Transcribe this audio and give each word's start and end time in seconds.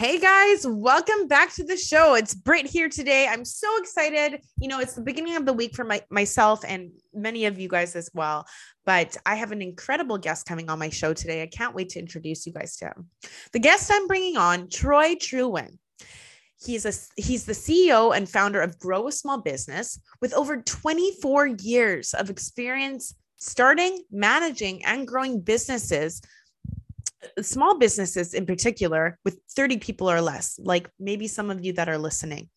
Hey 0.00 0.18
guys, 0.18 0.66
welcome 0.66 1.28
back 1.28 1.52
to 1.56 1.62
the 1.62 1.76
show. 1.76 2.14
It's 2.14 2.34
Britt 2.34 2.64
here 2.64 2.88
today. 2.88 3.28
I'm 3.28 3.44
so 3.44 3.68
excited. 3.76 4.40
You 4.58 4.66
know, 4.66 4.80
it's 4.80 4.94
the 4.94 5.02
beginning 5.02 5.36
of 5.36 5.44
the 5.44 5.52
week 5.52 5.76
for 5.76 5.84
my, 5.84 6.00
myself 6.08 6.64
and 6.66 6.92
many 7.12 7.44
of 7.44 7.58
you 7.58 7.68
guys 7.68 7.94
as 7.94 8.08
well. 8.14 8.46
But 8.86 9.18
I 9.26 9.34
have 9.34 9.52
an 9.52 9.60
incredible 9.60 10.16
guest 10.16 10.46
coming 10.46 10.70
on 10.70 10.78
my 10.78 10.88
show 10.88 11.12
today. 11.12 11.42
I 11.42 11.48
can't 11.48 11.74
wait 11.74 11.90
to 11.90 11.98
introduce 11.98 12.46
you 12.46 12.54
guys 12.54 12.76
to 12.76 12.86
him. 12.86 13.10
The 13.52 13.58
guest 13.58 13.90
I'm 13.92 14.06
bringing 14.06 14.38
on, 14.38 14.70
Troy 14.70 15.16
Trewin. 15.16 15.76
He's 16.64 16.86
a 16.86 16.94
he's 17.20 17.44
the 17.44 17.52
CEO 17.52 18.16
and 18.16 18.26
founder 18.26 18.62
of 18.62 18.78
Grow 18.78 19.06
a 19.06 19.12
Small 19.12 19.42
Business 19.42 20.00
with 20.22 20.32
over 20.32 20.62
24 20.62 21.46
years 21.46 22.14
of 22.14 22.30
experience 22.30 23.14
starting, 23.36 24.02
managing, 24.10 24.84
and 24.84 25.06
growing 25.06 25.40
businesses 25.40 26.22
Uh, 27.22 27.42
small 27.42 27.78
businesses 27.78 28.34
in 28.34 28.46
particular 28.46 29.18
with 29.24 29.38
30 29.50 29.78
people 29.78 30.10
or 30.10 30.20
less, 30.20 30.58
like 30.62 30.90
maybe 30.98 31.26
some 31.26 31.50
of 31.50 31.64
you 31.64 31.72
that 31.74 31.88
are 31.88 31.98
listening. 31.98 32.48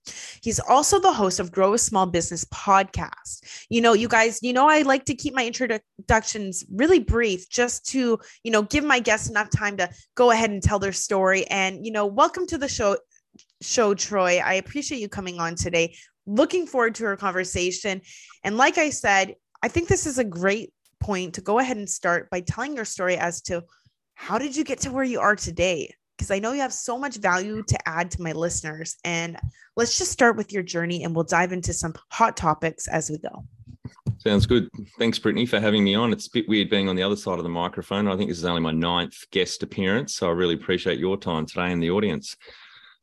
He's 0.41 0.59
also 0.59 0.99
the 0.99 1.11
host 1.11 1.39
of 1.39 1.51
Grow 1.51 1.73
a 1.73 1.77
Small 1.77 2.05
Business 2.05 2.45
podcast. 2.45 3.65
You 3.69 3.81
know, 3.81 3.93
you 3.93 4.07
guys, 4.07 4.39
you 4.41 4.53
know, 4.53 4.69
I 4.69 4.83
like 4.83 5.05
to 5.05 5.15
keep 5.15 5.33
my 5.33 5.45
introductions 5.45 6.63
really 6.71 6.99
brief 6.99 7.49
just 7.49 7.85
to, 7.87 8.19
you 8.43 8.51
know, 8.51 8.61
give 8.61 8.83
my 8.83 8.99
guests 8.99 9.29
enough 9.29 9.49
time 9.49 9.77
to 9.77 9.89
go 10.15 10.31
ahead 10.31 10.49
and 10.49 10.63
tell 10.63 10.79
their 10.79 10.93
story. 10.93 11.45
And, 11.47 11.85
you 11.85 11.91
know, 11.91 12.05
welcome 12.05 12.47
to 12.47 12.57
the 12.57 12.69
show, 12.69 12.97
show, 13.61 13.93
Troy. 13.93 14.39
I 14.43 14.55
appreciate 14.55 15.01
you 15.01 15.09
coming 15.09 15.39
on 15.39 15.55
today. 15.55 15.95
Looking 16.25 16.67
forward 16.67 16.95
to 16.95 17.05
our 17.05 17.17
conversation. 17.17 18.01
And 18.43 18.55
like 18.57 18.77
I 18.77 18.91
said, 18.91 19.35
I 19.61 19.67
think 19.67 19.87
this 19.89 20.05
is 20.05 20.19
a 20.19 20.23
great 20.23 20.71
point 21.01 21.33
to 21.33 21.41
go 21.41 21.59
ahead 21.59 21.75
and 21.75 21.89
start 21.89 22.29
by 22.29 22.39
telling 22.39 22.75
your 22.75 22.85
story 22.85 23.17
as 23.17 23.41
to 23.41 23.63
how 24.15 24.37
did 24.37 24.55
you 24.55 24.63
get 24.63 24.79
to 24.81 24.91
where 24.91 25.03
you 25.03 25.19
are 25.19 25.35
today? 25.35 25.93
Because 26.17 26.31
I 26.31 26.39
know 26.39 26.53
you 26.53 26.61
have 26.61 26.73
so 26.73 26.97
much 26.97 27.17
value 27.17 27.63
to 27.63 27.89
add 27.89 28.11
to 28.11 28.21
my 28.21 28.31
listeners. 28.31 28.97
And 29.03 29.37
let's 29.75 29.97
just 29.97 30.11
start 30.11 30.37
with 30.37 30.53
your 30.53 30.63
journey 30.63 31.03
and 31.03 31.15
we'll 31.15 31.23
dive 31.23 31.51
into 31.51 31.73
some 31.73 31.93
hot 32.09 32.37
topics 32.37 32.87
as 32.87 33.09
we 33.09 33.17
go. 33.17 33.43
Sounds 34.19 34.45
good. 34.45 34.69
Thanks, 34.97 35.19
Brittany, 35.19 35.45
for 35.45 35.59
having 35.59 35.83
me 35.83 35.95
on. 35.95 36.13
It's 36.13 36.27
a 36.27 36.31
bit 36.31 36.47
weird 36.47 36.69
being 36.69 36.87
on 36.87 36.95
the 36.95 37.03
other 37.03 37.15
side 37.15 37.39
of 37.39 37.43
the 37.43 37.49
microphone. 37.49 38.07
I 38.07 38.15
think 38.15 38.29
this 38.29 38.37
is 38.37 38.45
only 38.45 38.61
my 38.61 38.71
ninth 38.71 39.17
guest 39.31 39.63
appearance. 39.63 40.15
So 40.15 40.27
I 40.27 40.31
really 40.31 40.53
appreciate 40.53 40.99
your 40.99 41.17
time 41.17 41.45
today 41.45 41.71
and 41.71 41.83
the 41.83 41.91
audience. 41.91 42.37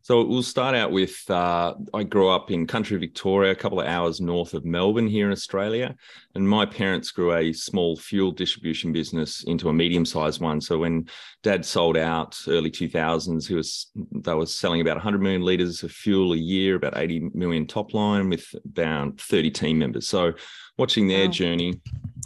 So 0.02 0.24
we'll 0.24 0.42
start 0.42 0.74
out 0.74 0.92
with 0.92 1.28
uh, 1.30 1.74
I 1.92 2.04
grew 2.04 2.30
up 2.30 2.50
in 2.50 2.66
country 2.66 2.96
Victoria, 2.96 3.52
a 3.52 3.54
couple 3.54 3.80
of 3.80 3.86
hours 3.86 4.18
north 4.18 4.54
of 4.54 4.64
Melbourne 4.64 5.06
here 5.06 5.26
in 5.26 5.32
Australia. 5.32 5.94
And 6.34 6.48
my 6.48 6.64
parents 6.64 7.10
grew 7.10 7.34
a 7.34 7.52
small 7.52 7.96
fuel 7.96 8.32
distribution 8.32 8.92
business 8.92 9.44
into 9.44 9.68
a 9.68 9.74
medium 9.74 10.06
sized 10.06 10.40
one. 10.40 10.62
So 10.62 10.78
when 10.78 11.06
dad 11.42 11.66
sold 11.66 11.98
out 11.98 12.40
early 12.48 12.70
2000s, 12.70 13.46
he 13.46 13.54
was 13.54 13.90
they 13.94 14.32
were 14.32 14.46
selling 14.46 14.80
about 14.80 14.96
100 14.96 15.20
million 15.20 15.42
litres 15.42 15.82
of 15.82 15.92
fuel 15.92 16.32
a 16.32 16.36
year, 16.36 16.76
about 16.76 16.96
80 16.96 17.30
million 17.34 17.66
top 17.66 17.92
line 17.92 18.30
with 18.30 18.46
about 18.64 19.20
30 19.20 19.50
team 19.50 19.78
members. 19.78 20.08
So 20.08 20.32
watching 20.78 21.08
their 21.08 21.26
wow. 21.26 21.32
journey, 21.32 21.78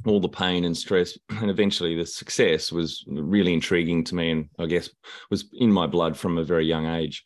all 0.06 0.20
the 0.20 0.28
pain 0.28 0.64
and 0.64 0.76
stress, 0.76 1.18
and 1.28 1.50
eventually 1.50 1.96
the 1.96 2.06
success 2.06 2.70
was 2.70 3.04
really 3.08 3.52
intriguing 3.52 4.04
to 4.04 4.14
me. 4.14 4.30
And 4.30 4.48
I 4.60 4.66
guess 4.66 4.90
was 5.28 5.46
in 5.54 5.72
my 5.72 5.88
blood 5.88 6.16
from 6.16 6.38
a 6.38 6.44
very 6.44 6.66
young 6.66 6.86
age. 6.86 7.24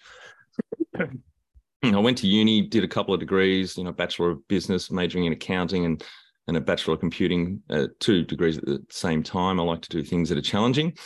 I 1.83 1.99
went 1.99 2.19
to 2.19 2.27
uni, 2.27 2.63
did 2.63 2.85
a 2.85 2.89
couple 2.89 3.15
of 3.15 3.21
degrees, 3.21 3.77
you 3.77 3.85
know, 3.85 3.93
bachelor 3.93 4.31
of 4.31 4.47
business, 4.49 4.91
majoring 4.91 5.27
in 5.27 5.33
accounting, 5.33 5.85
and 5.85 6.05
and 6.49 6.57
a 6.57 6.61
bachelor 6.63 6.95
of 6.95 7.01
computing, 7.01 7.63
uh, 7.69 7.89
two 8.01 8.25
degrees 8.25 8.57
at 8.57 8.65
the 8.65 8.83
same 8.89 9.23
time. 9.23 9.61
I 9.61 9.63
like 9.63 9.83
to 9.83 9.91
do 9.91 10.03
things 10.03 10.31
that 10.31 10.39
are 10.39 10.43
challenging. 10.43 10.97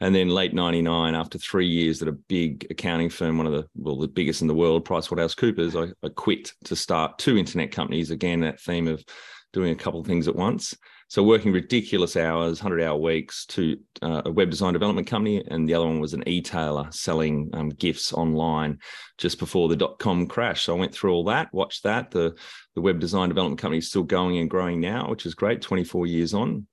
And 0.00 0.14
then 0.14 0.28
late 0.28 0.54
'99, 0.54 1.14
after 1.14 1.38
three 1.38 1.66
years 1.66 2.02
at 2.02 2.08
a 2.08 2.12
big 2.12 2.66
accounting 2.70 3.10
firm, 3.10 3.36
one 3.38 3.46
of 3.46 3.52
the 3.52 3.68
well, 3.74 3.98
the 3.98 4.08
biggest 4.08 4.42
in 4.42 4.48
the 4.48 4.54
world, 4.54 4.86
PricewaterhouseCoopers, 4.86 5.88
I, 5.88 6.06
I 6.06 6.10
quit 6.10 6.52
to 6.64 6.76
start 6.76 7.18
two 7.18 7.36
internet 7.36 7.70
companies. 7.72 8.10
Again, 8.10 8.40
that 8.40 8.60
theme 8.60 8.88
of 8.88 9.04
doing 9.52 9.72
a 9.72 9.76
couple 9.76 10.00
of 10.00 10.06
things 10.06 10.28
at 10.28 10.36
once. 10.36 10.74
So 11.12 11.22
working 11.22 11.52
ridiculous 11.52 12.16
hours, 12.16 12.62
100 12.62 12.82
hour 12.82 12.96
weeks 12.96 13.44
to 13.48 13.76
uh, 14.00 14.22
a 14.24 14.32
web 14.32 14.48
design 14.48 14.72
development 14.72 15.06
company. 15.06 15.44
And 15.46 15.68
the 15.68 15.74
other 15.74 15.84
one 15.84 16.00
was 16.00 16.14
an 16.14 16.26
e-tailer 16.26 16.90
selling 16.90 17.50
um, 17.52 17.68
gifts 17.68 18.14
online 18.14 18.78
just 19.18 19.38
before 19.38 19.68
the 19.68 19.76
dot-com 19.76 20.26
crash. 20.26 20.62
So 20.62 20.74
I 20.74 20.78
went 20.78 20.94
through 20.94 21.12
all 21.12 21.24
that, 21.24 21.52
watched 21.52 21.82
that. 21.82 22.12
The, 22.12 22.34
the 22.74 22.80
web 22.80 22.98
design 22.98 23.28
development 23.28 23.60
company 23.60 23.76
is 23.76 23.90
still 23.90 24.04
going 24.04 24.38
and 24.38 24.48
growing 24.48 24.80
now, 24.80 25.06
which 25.10 25.26
is 25.26 25.34
great, 25.34 25.60
24 25.60 26.06
years 26.06 26.32
on. 26.32 26.66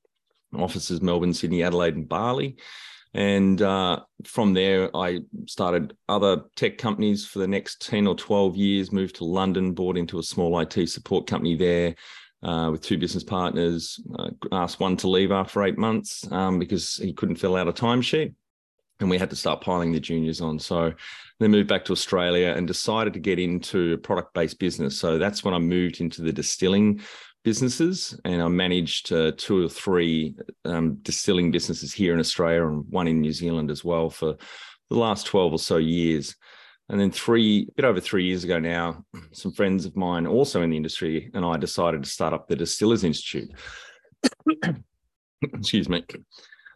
Offices, 0.55 1.01
Melbourne, 1.01 1.33
Sydney, 1.33 1.61
Adelaide, 1.61 1.95
and 1.95 2.07
Bali. 2.07 2.55
And 3.13 3.61
uh, 3.61 3.99
from 4.23 4.53
there, 4.53 4.95
I 4.95 5.19
started 5.47 5.97
other 6.07 6.43
tech 6.55 6.77
companies 6.77 7.25
for 7.25 7.39
the 7.39 7.47
next 7.47 7.85
10 7.85 8.07
or 8.07 8.15
12 8.15 8.55
years, 8.55 8.93
moved 8.93 9.17
to 9.17 9.25
London, 9.25 9.73
bought 9.73 9.97
into 9.97 10.17
a 10.17 10.23
small 10.23 10.57
IT 10.61 10.89
support 10.89 11.27
company 11.27 11.57
there, 11.57 11.95
uh, 12.43 12.69
with 12.71 12.81
two 12.81 12.97
business 12.97 13.23
partners. 13.23 13.99
Uh, 14.17 14.29
asked 14.51 14.79
one 14.79 14.97
to 14.97 15.09
leave 15.09 15.31
after 15.31 15.63
eight 15.63 15.77
months 15.77 16.29
um, 16.31 16.59
because 16.59 16.95
he 16.95 17.13
couldn't 17.13 17.35
fill 17.35 17.55
out 17.55 17.67
a 17.67 17.73
timesheet. 17.73 18.33
And 18.99 19.09
we 19.09 19.17
had 19.17 19.29
to 19.29 19.35
start 19.35 19.61
piling 19.61 19.93
the 19.93 19.99
juniors 19.99 20.41
on. 20.41 20.59
So 20.59 20.93
then 21.39 21.51
moved 21.51 21.69
back 21.69 21.85
to 21.85 21.93
Australia 21.93 22.53
and 22.55 22.67
decided 22.67 23.13
to 23.13 23.19
get 23.19 23.39
into 23.39 23.93
a 23.93 23.97
product 23.97 24.33
based 24.33 24.59
business. 24.59 24.99
So 24.99 25.17
that's 25.17 25.43
when 25.43 25.53
I 25.53 25.59
moved 25.59 26.01
into 26.01 26.21
the 26.21 26.33
distilling 26.33 27.01
businesses 27.43 28.19
and 28.25 28.41
I 28.41 28.47
managed 28.49 29.13
uh, 29.13 29.31
two 29.37 29.65
or 29.65 29.69
three 29.69 30.35
um, 30.65 30.95
distilling 31.01 31.51
businesses 31.51 31.93
here 31.93 32.13
in 32.13 32.19
Australia 32.19 32.67
and 32.67 32.83
one 32.89 33.07
in 33.07 33.21
New 33.21 33.31
Zealand 33.31 33.71
as 33.71 33.85
well 33.85 34.09
for 34.09 34.35
the 34.89 34.97
last 34.97 35.27
12 35.27 35.53
or 35.53 35.59
so 35.59 35.77
years. 35.77 36.35
And 36.89 36.99
then 36.99 37.11
three, 37.11 37.67
a 37.69 37.71
bit 37.73 37.85
over 37.85 37.99
three 37.99 38.25
years 38.25 38.43
ago 38.43 38.59
now, 38.59 39.03
some 39.31 39.51
friends 39.51 39.85
of 39.85 39.95
mine 39.95 40.25
also 40.25 40.61
in 40.61 40.69
the 40.69 40.77
industry 40.77 41.29
and 41.33 41.45
I 41.45 41.57
decided 41.57 42.03
to 42.03 42.09
start 42.09 42.33
up 42.33 42.47
the 42.47 42.55
Distillers 42.55 43.03
Institute. 43.03 43.51
Excuse 45.41 45.87
me. 45.87 46.03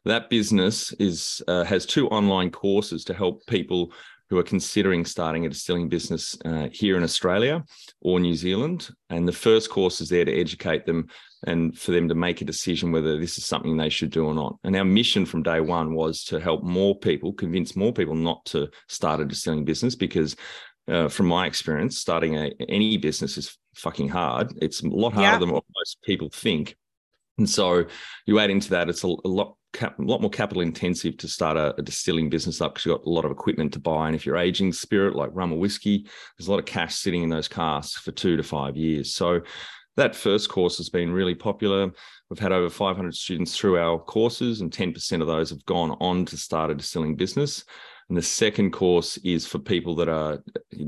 That 0.06 0.30
business 0.30 0.92
is 0.94 1.42
uh, 1.48 1.64
has 1.64 1.86
two 1.86 2.10
online 2.10 2.52
courses 2.52 3.06
to 3.06 3.14
help 3.14 3.46
people 3.48 3.94
who 4.34 4.40
are 4.40 4.44
considering 4.44 5.06
starting 5.06 5.46
a 5.46 5.50
distilling 5.50 5.88
business 5.88 6.36
uh, 6.44 6.68
here 6.72 6.98
in 6.98 7.04
Australia 7.04 7.64
or 8.02 8.20
New 8.20 8.34
Zealand. 8.34 8.90
And 9.12 9.28
the 9.28 9.32
first 9.32 9.70
course 9.70 10.02
is 10.02 10.10
there 10.10 10.26
to 10.26 10.34
educate 10.34 10.88
them 10.88 11.08
and 11.46 11.78
for 11.78 11.92
them 11.92 12.10
to 12.10 12.16
make 12.16 12.42
a 12.42 12.46
decision 12.46 12.92
whether 12.92 13.20
this 13.20 13.38
is 13.38 13.46
something 13.46 13.78
they 13.78 13.90
should 13.90 14.10
do 14.10 14.26
or 14.26 14.34
not. 14.34 14.58
And 14.64 14.76
our 14.76 14.86
mission 14.86 15.28
from 15.28 15.44
day 15.44 15.60
one 15.60 15.94
was 15.94 16.24
to 16.26 16.40
help 16.40 16.64
more 16.64 16.98
people, 16.98 17.32
convince 17.32 17.76
more 17.76 17.94
people 17.94 18.16
not 18.16 18.44
to 18.46 18.70
start 18.88 19.22
a 19.22 19.26
distilling 19.26 19.66
business 19.66 19.96
because. 19.96 20.36
Uh, 20.86 21.08
from 21.08 21.28
my 21.28 21.46
experience, 21.46 21.98
starting 21.98 22.36
a, 22.36 22.52
any 22.68 22.98
business 22.98 23.38
is 23.38 23.58
fucking 23.74 24.10
hard. 24.10 24.52
It's 24.62 24.84
a 24.84 24.88
lot 24.90 25.14
harder 25.14 25.32
yeah. 25.32 25.38
than 25.38 25.52
what 25.52 25.64
most 25.78 26.02
people 26.04 26.30
think. 26.30 26.76
And 27.38 27.50
so 27.50 27.86
you 28.26 28.40
add 28.40 28.50
into 28.50 28.70
that, 28.72 28.90
it's 28.90 29.04
a, 29.04 29.08
a 29.08 29.28
lot 29.28 29.56
cap, 29.74 29.98
a 30.00 30.02
lot 30.02 30.22
more 30.22 30.30
capital 30.30 30.62
intensive 30.62 31.18
to 31.18 31.28
start 31.28 31.58
a, 31.58 31.76
a 31.78 31.82
distilling 31.82 32.30
business 32.30 32.62
up 32.62 32.74
because 32.74 32.86
you've 32.86 32.98
got 32.98 33.08
a 33.08 33.10
lot 33.10 33.26
of 33.26 33.32
equipment 33.32 33.74
to 33.74 33.80
buy. 33.80 34.08
And 34.08 34.16
if 34.16 34.26
you're 34.26 34.38
aging 34.38 34.72
spirit 34.72 35.16
like 35.16 35.32
rum 35.34 35.52
or 35.52 35.60
whiskey, 35.60 36.08
there's 36.38 36.48
a 36.48 36.52
lot 36.52 36.60
of 36.60 36.66
cash 36.66 36.96
sitting 36.96 37.24
in 37.24 37.30
those 37.30 37.48
casks 37.48 38.02
for 38.02 38.12
two 38.12 38.38
to 38.38 38.44
five 38.44 38.78
years. 38.78 39.14
So 39.14 39.42
that 39.98 40.16
first 40.16 40.50
course 40.50 40.78
has 40.78 40.90
been 40.90 41.12
really 41.12 41.36
popular. 41.36 41.92
We've 42.30 42.40
had 42.40 42.52
over 42.52 42.70
500 42.70 43.14
students 43.14 43.56
through 43.56 43.78
our 43.78 44.00
courses, 44.00 44.62
and 44.62 44.72
10% 44.72 45.22
of 45.22 45.28
those 45.28 45.50
have 45.52 45.66
gone 45.66 45.92
on 46.00 46.26
to 46.26 46.38
start 46.38 46.72
a 46.72 46.76
distilling 46.76 47.16
business. 47.16 47.64
And 48.10 48.18
the 48.18 48.22
second 48.22 48.72
course 48.72 49.18
is 49.18 49.46
for 49.46 49.60
people 49.60 49.96
that 49.96 50.10
are 50.10 50.44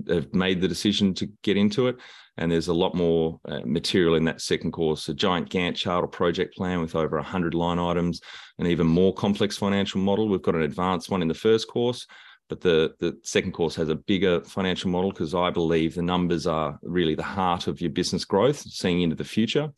have 0.09 0.33
made 0.33 0.62
the 0.62 0.67
decision 0.67 1.13
to 1.15 1.27
get 1.44 1.57
into 1.57 1.88
it. 1.88 1.97
And 2.38 2.51
there's 2.51 2.67
a 2.67 2.73
lot 2.73 2.95
more 2.95 3.39
uh, 3.47 3.62
material 3.63 4.15
in 4.15 4.25
that 4.25 4.41
second 4.41 4.71
course, 4.71 5.07
a 5.07 5.13
giant 5.13 5.50
Gantt 5.50 5.75
chart 5.75 6.03
or 6.03 6.07
project 6.07 6.56
plan 6.56 6.81
with 6.81 6.95
over 6.95 7.15
100 7.15 7.53
line 7.53 7.79
items, 7.79 8.19
an 8.59 8.67
even 8.67 8.88
more 8.88 9.13
complex 9.13 9.57
financial 9.57 10.01
model. 10.01 10.27
We've 10.27 10.41
got 10.41 10.56
an 10.56 10.63
advanced 10.63 11.09
one 11.09 11.21
in 11.21 11.29
the 11.29 11.33
first 11.33 11.69
course, 11.69 12.06
but 12.50 12.59
the, 12.59 12.94
the 13.00 13.17
second 13.23 13.53
course 13.53 13.75
has 13.75 13.88
a 13.88 13.95
bigger 13.95 14.44
financial 14.44 14.89
model 14.89 15.12
because 15.12 15.33
I 15.33 15.50
believe 15.50 15.95
the 15.95 16.01
numbers 16.01 16.45
are 16.45 16.77
really 16.83 17.15
the 17.15 17.23
heart 17.23 17.67
of 17.67 17.79
your 17.79 17.91
business 17.91 18.25
growth, 18.25 18.57
seeing 18.57 19.01
into 19.01 19.15
the 19.15 19.23
future 19.23 19.71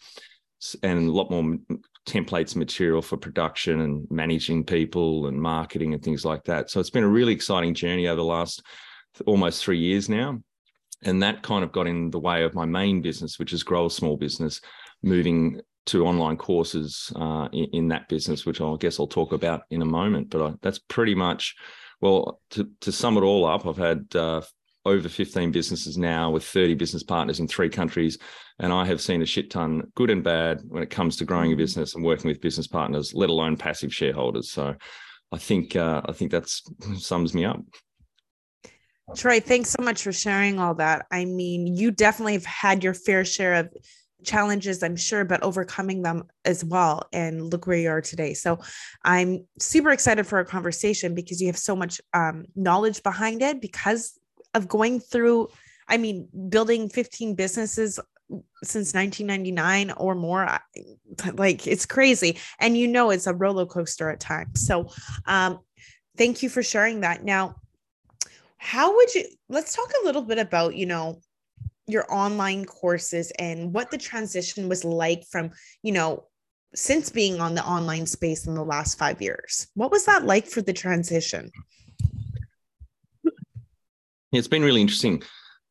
and 0.83 1.07
a 1.07 1.11
lot 1.11 1.29
more 1.29 1.57
templates 2.07 2.55
material 2.55 3.01
for 3.01 3.17
production 3.17 3.81
and 3.81 4.07
managing 4.09 4.63
people 4.63 5.27
and 5.27 5.39
marketing 5.39 5.93
and 5.93 6.01
things 6.01 6.25
like 6.25 6.43
that. 6.45 6.71
So 6.71 6.79
it's 6.79 6.89
been 6.89 7.03
a 7.03 7.09
really 7.09 7.33
exciting 7.33 7.73
journey 7.73 8.07
over 8.07 8.15
the 8.15 8.23
last 8.23 8.63
almost 9.25 9.63
three 9.63 9.77
years 9.77 10.09
now. 10.09 10.41
And 11.03 11.21
that 11.21 11.43
kind 11.43 11.63
of 11.63 11.71
got 11.71 11.85
in 11.85 12.09
the 12.09 12.19
way 12.19 12.43
of 12.43 12.55
my 12.55 12.65
main 12.65 13.01
business, 13.01 13.37
which 13.37 13.53
is 13.53 13.61
Grow 13.61 13.85
a 13.85 13.91
Small 13.91 14.17
Business, 14.17 14.61
moving 15.03 15.61
to 15.87 16.05
online 16.05 16.37
courses 16.37 17.11
uh, 17.15 17.49
in, 17.51 17.65
in, 17.73 17.87
that 17.89 18.09
business, 18.09 18.45
which 18.45 18.61
I 18.61 18.75
guess 18.79 18.99
I'll 18.99 19.07
talk 19.07 19.31
about 19.31 19.61
in 19.69 19.81
a 19.81 19.85
moment. 19.85 20.29
But 20.29 20.41
I, 20.41 20.53
that's 20.61 20.79
pretty 20.79 21.13
much, 21.13 21.55
well, 22.01 22.41
to, 22.51 22.69
to 22.81 22.91
sum 22.91 23.17
it 23.17 23.21
all 23.21 23.45
up, 23.45 23.65
I've 23.65 23.77
had 23.77 24.07
uh, 24.15 24.41
over 24.87 25.09
15 25.09 25.51
businesses 25.51 25.97
now 25.97 26.31
with 26.31 26.43
30 26.43 26.75
business 26.75 27.03
partners 27.03 27.39
in 27.39 27.47
three 27.47 27.69
countries. 27.69 28.17
And 28.59 28.73
I 28.73 28.85
have 28.85 29.01
seen 29.01 29.21
a 29.21 29.25
shit 29.25 29.51
ton, 29.51 29.91
good 29.95 30.09
and 30.09 30.23
bad, 30.23 30.61
when 30.67 30.81
it 30.81 30.89
comes 30.89 31.17
to 31.17 31.25
growing 31.25 31.51
a 31.51 31.55
mm. 31.55 31.59
business 31.59 31.95
and 31.95 32.03
working 32.03 32.29
with 32.29 32.41
business 32.41 32.67
partners, 32.67 33.13
let 33.13 33.29
alone 33.29 33.57
passive 33.57 33.93
shareholders. 33.93 34.51
So 34.51 34.75
I 35.31 35.37
think 35.37 35.75
uh, 35.75 36.01
I 36.05 36.13
think 36.13 36.31
that 36.31 36.49
sums 36.97 37.33
me 37.33 37.45
up. 37.45 37.59
Troy, 39.15 39.39
thanks 39.39 39.69
so 39.69 39.83
much 39.83 40.03
for 40.03 40.11
sharing 40.11 40.59
all 40.59 40.75
that. 40.75 41.05
I 41.11 41.25
mean, 41.25 41.67
you 41.67 41.91
definitely 41.91 42.33
have 42.33 42.45
had 42.45 42.83
your 42.83 42.93
fair 42.93 43.23
share 43.23 43.53
of 43.55 43.69
challenges, 44.25 44.83
I'm 44.83 44.95
sure, 44.95 45.23
but 45.23 45.43
overcoming 45.43 46.01
them 46.01 46.23
as 46.43 46.63
well. 46.65 47.03
And 47.13 47.49
look 47.51 47.67
where 47.67 47.77
you 47.77 47.89
are 47.89 48.01
today. 48.01 48.33
So 48.33 48.59
I'm 49.03 49.47
super 49.59 49.91
excited 49.91 50.27
for 50.27 50.37
our 50.39 50.45
conversation 50.45 51.15
because 51.15 51.39
you 51.39 51.47
have 51.47 51.57
so 51.57 51.75
much 51.75 52.01
um, 52.13 52.45
knowledge 52.55 53.01
behind 53.03 53.41
it 53.41 53.61
because 53.61 54.19
of 54.57 54.67
going 54.67 54.99
through, 54.99 55.47
I 55.87 55.97
mean, 55.97 56.27
building 56.49 56.89
15 56.89 57.35
businesses 57.35 57.99
since 58.61 58.93
1999 58.93 59.91
or 59.91 60.13
more 60.13 60.59
like 61.35 61.65
it's 61.65 61.85
crazy 61.85 62.37
and 62.59 62.77
you 62.77 62.85
know 62.85 63.09
it's 63.09 63.25
a 63.25 63.33
roller 63.33 63.65
coaster 63.65 64.09
at 64.09 64.19
times 64.19 64.67
so 64.67 64.89
um 65.27 65.59
thank 66.17 66.43
you 66.43 66.49
for 66.49 66.61
sharing 66.61 66.99
that 66.99 67.23
now 67.23 67.55
how 68.57 68.93
would 68.93 69.15
you 69.15 69.23
let's 69.47 69.73
talk 69.73 69.89
a 70.01 70.05
little 70.05 70.23
bit 70.23 70.39
about 70.39 70.75
you 70.75 70.85
know 70.85 71.21
your 71.87 72.05
online 72.13 72.65
courses 72.65 73.31
and 73.39 73.73
what 73.73 73.89
the 73.89 73.97
transition 73.97 74.67
was 74.67 74.83
like 74.83 75.25
from, 75.25 75.51
you 75.81 75.93
know, 75.93 76.25
since 76.75 77.09
being 77.09 77.39
on 77.39 77.55
the 77.55 77.65
online 77.65 78.05
space 78.05 78.45
in 78.45 78.53
the 78.53 78.63
last 78.63 78.97
five 78.97 79.21
years. 79.21 79.67
What 79.73 79.89
was 79.89 80.05
that 80.05 80.25
like 80.25 80.45
for 80.45 80.61
the 80.61 80.73
transition? 80.73 81.49
It's 84.37 84.47
been 84.47 84.63
really 84.63 84.81
interesting. 84.81 85.23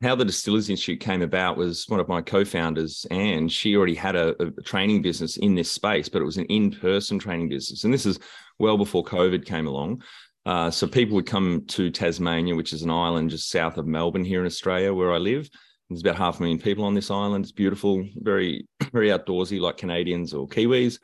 How 0.02 0.14
the 0.14 0.24
Distillers 0.24 0.68
Institute 0.68 1.00
came 1.00 1.22
about 1.22 1.56
was 1.56 1.84
one 1.88 2.00
of 2.00 2.08
my 2.08 2.20
co-founders, 2.20 3.06
and 3.10 3.50
she 3.50 3.76
already 3.76 3.94
had 3.94 4.14
a, 4.14 4.34
a 4.42 4.50
training 4.62 5.00
business 5.02 5.38
in 5.38 5.54
this 5.54 5.70
space, 5.70 6.08
but 6.08 6.20
it 6.20 6.26
was 6.26 6.36
an 6.36 6.44
in-person 6.46 7.18
training 7.18 7.48
business. 7.48 7.84
And 7.84 7.94
this 7.94 8.04
is 8.04 8.18
well 8.58 8.76
before 8.76 9.04
COVID 9.04 9.46
came 9.46 9.66
along. 9.66 10.02
Uh, 10.44 10.70
so 10.70 10.86
people 10.86 11.14
would 11.14 11.26
come 11.26 11.64
to 11.68 11.90
Tasmania, 11.90 12.54
which 12.54 12.72
is 12.72 12.82
an 12.82 12.90
island 12.90 13.30
just 13.30 13.50
south 13.50 13.78
of 13.78 13.86
Melbourne 13.86 14.24
here 14.24 14.40
in 14.40 14.46
Australia, 14.46 14.92
where 14.92 15.12
I 15.12 15.18
live, 15.18 15.48
there's 15.88 16.02
about 16.02 16.16
half 16.16 16.38
a 16.38 16.42
million 16.42 16.58
people 16.58 16.84
on 16.84 16.94
this 16.94 17.10
island. 17.10 17.44
It's 17.44 17.52
beautiful, 17.52 18.06
very, 18.16 18.66
very 18.92 19.08
outdoorsy, 19.08 19.60
like 19.60 19.76
Canadians 19.76 20.34
or 20.34 20.46
Kiwis. 20.48 20.98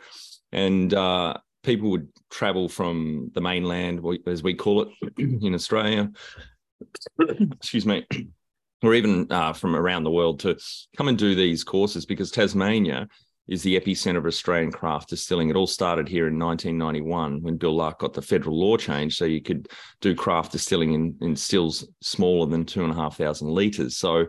And 0.53 0.93
uh, 0.93 1.35
people 1.62 1.91
would 1.91 2.09
travel 2.31 2.69
from 2.69 3.31
the 3.35 3.41
mainland, 3.41 4.05
as 4.26 4.43
we 4.43 4.55
call 4.55 4.82
it 4.82 4.88
in 5.19 5.55
Australia, 5.55 6.11
excuse 7.52 7.87
me, 7.87 8.06
or 8.82 8.94
even 8.94 9.31
uh, 9.31 9.52
from 9.52 9.76
around 9.76 10.05
the 10.05 10.11
world 10.11 10.40
to 10.40 10.58
come 10.96 11.08
and 11.08 11.19
do 11.19 11.34
these 11.34 11.64
courses 11.64 12.06
because 12.06 12.31
Tasmania 12.31 13.08
is 13.49 13.62
the 13.62 13.79
epicenter 13.79 14.19
of 14.19 14.26
Australian 14.26 14.70
craft 14.70 15.11
distilling. 15.11 15.50
It 15.50 15.56
all 15.56 15.67
started 15.67 16.08
here 16.08 16.29
in 16.29 16.38
1991 16.38 17.43
when 17.43 17.56
Bill 17.56 17.75
Lark 17.75 17.99
got 17.99 18.12
the 18.12 18.23
federal 18.23 18.58
law 18.58 18.76
changed, 18.76 19.17
so 19.17 19.25
you 19.25 19.43
could 19.43 19.69
do 20.00 20.14
craft 20.14 20.52
distilling 20.52 20.93
in, 20.93 21.17
in 21.20 21.37
stills 21.37 21.87
smaller 22.00 22.46
than 22.46 22.64
two 22.64 22.85
and 22.85 22.93
a 22.93 22.96
half 22.96 23.17
thousand 23.17 23.49
liters. 23.49 23.96
So 23.96 24.26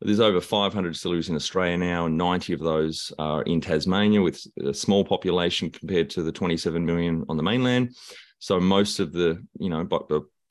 there's 0.00 0.20
over 0.20 0.40
500 0.40 0.92
distilleries 0.92 1.28
in 1.28 1.36
Australia 1.36 1.76
now, 1.76 2.06
and 2.06 2.16
90 2.16 2.52
of 2.54 2.60
those 2.60 3.12
are 3.18 3.42
in 3.42 3.60
Tasmania, 3.60 4.20
with 4.20 4.44
a 4.62 4.74
small 4.74 5.04
population 5.04 5.70
compared 5.70 6.10
to 6.10 6.22
the 6.22 6.32
27 6.32 6.84
million 6.84 7.24
on 7.28 7.36
the 7.36 7.42
mainland. 7.42 7.94
So 8.38 8.60
most 8.60 8.98
of 8.98 9.12
the, 9.12 9.42
you 9.58 9.70
know, 9.70 9.84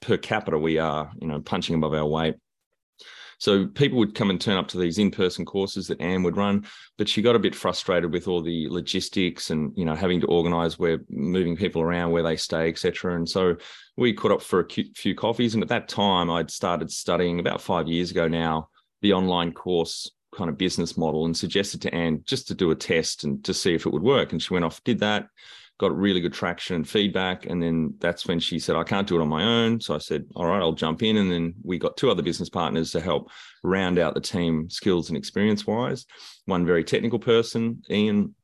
per 0.03 0.17
capita, 0.17 0.57
we 0.57 0.77
are, 0.77 1.11
you 1.19 1.27
know, 1.27 1.39
punching 1.39 1.75
above 1.75 1.93
our 1.93 2.05
weight. 2.05 2.35
So 3.39 3.67
people 3.67 3.97
would 3.97 4.15
come 4.15 4.29
and 4.29 4.39
turn 4.39 4.55
up 4.57 4.69
to 4.69 4.77
these 4.77 4.97
in-person 4.97 5.43
courses 5.45 5.87
that 5.87 5.99
Anne 5.99 6.23
would 6.23 6.37
run, 6.37 6.65
but 6.97 7.09
she 7.09 7.21
got 7.21 7.35
a 7.35 7.39
bit 7.39 7.55
frustrated 7.55 8.13
with 8.13 8.27
all 8.27 8.41
the 8.41 8.69
logistics 8.69 9.49
and 9.49 9.73
you 9.75 9.83
know 9.83 9.95
having 9.95 10.21
to 10.21 10.27
organise 10.27 10.79
where 10.79 10.99
moving 11.09 11.57
people 11.57 11.81
around, 11.81 12.11
where 12.11 12.23
they 12.23 12.37
stay, 12.37 12.69
etc. 12.69 13.15
And 13.15 13.27
so 13.27 13.57
we 13.97 14.13
caught 14.13 14.31
up 14.31 14.41
for 14.41 14.61
a 14.61 14.67
few 14.95 15.13
coffees. 15.13 15.55
And 15.55 15.63
at 15.63 15.69
that 15.69 15.89
time, 15.89 16.29
I'd 16.29 16.51
started 16.51 16.89
studying 16.89 17.39
about 17.39 17.61
five 17.61 17.87
years 17.87 18.11
ago 18.11 18.27
now 18.27 18.69
the 19.01 19.13
online 19.13 19.51
course 19.51 20.09
kind 20.33 20.49
of 20.49 20.57
business 20.57 20.97
model 20.97 21.25
and 21.25 21.35
suggested 21.35 21.81
to 21.81 21.93
Anne 21.93 22.23
just 22.25 22.47
to 22.47 22.55
do 22.55 22.71
a 22.71 22.75
test 22.75 23.23
and 23.23 23.43
to 23.43 23.53
see 23.53 23.73
if 23.73 23.85
it 23.85 23.91
would 23.91 24.01
work. 24.01 24.31
And 24.31 24.41
she 24.41 24.53
went 24.53 24.65
off, 24.65 24.83
did 24.83 24.99
that, 24.99 25.27
got 25.79 25.95
really 25.95 26.21
good 26.21 26.33
traction 26.33 26.75
and 26.75 26.87
feedback. 26.87 27.45
And 27.45 27.61
then 27.61 27.95
that's 27.99 28.27
when 28.27 28.39
she 28.39 28.59
said, 28.59 28.75
I 28.75 28.83
can't 28.83 29.07
do 29.07 29.17
it 29.17 29.21
on 29.21 29.27
my 29.27 29.43
own. 29.43 29.81
So 29.81 29.95
I 29.95 29.97
said, 29.97 30.25
All 30.35 30.45
right, 30.45 30.61
I'll 30.61 30.73
jump 30.73 31.03
in. 31.03 31.17
And 31.17 31.31
then 31.31 31.55
we 31.63 31.77
got 31.77 31.97
two 31.97 32.11
other 32.11 32.23
business 32.23 32.49
partners 32.49 32.91
to 32.91 33.01
help 33.01 33.29
round 33.63 33.99
out 33.99 34.13
the 34.13 34.21
team 34.21 34.69
skills 34.69 35.09
and 35.09 35.17
experience 35.17 35.65
wise. 35.65 36.05
One 36.45 36.65
very 36.65 36.83
technical 36.83 37.19
person, 37.19 37.81
Ian. 37.89 38.35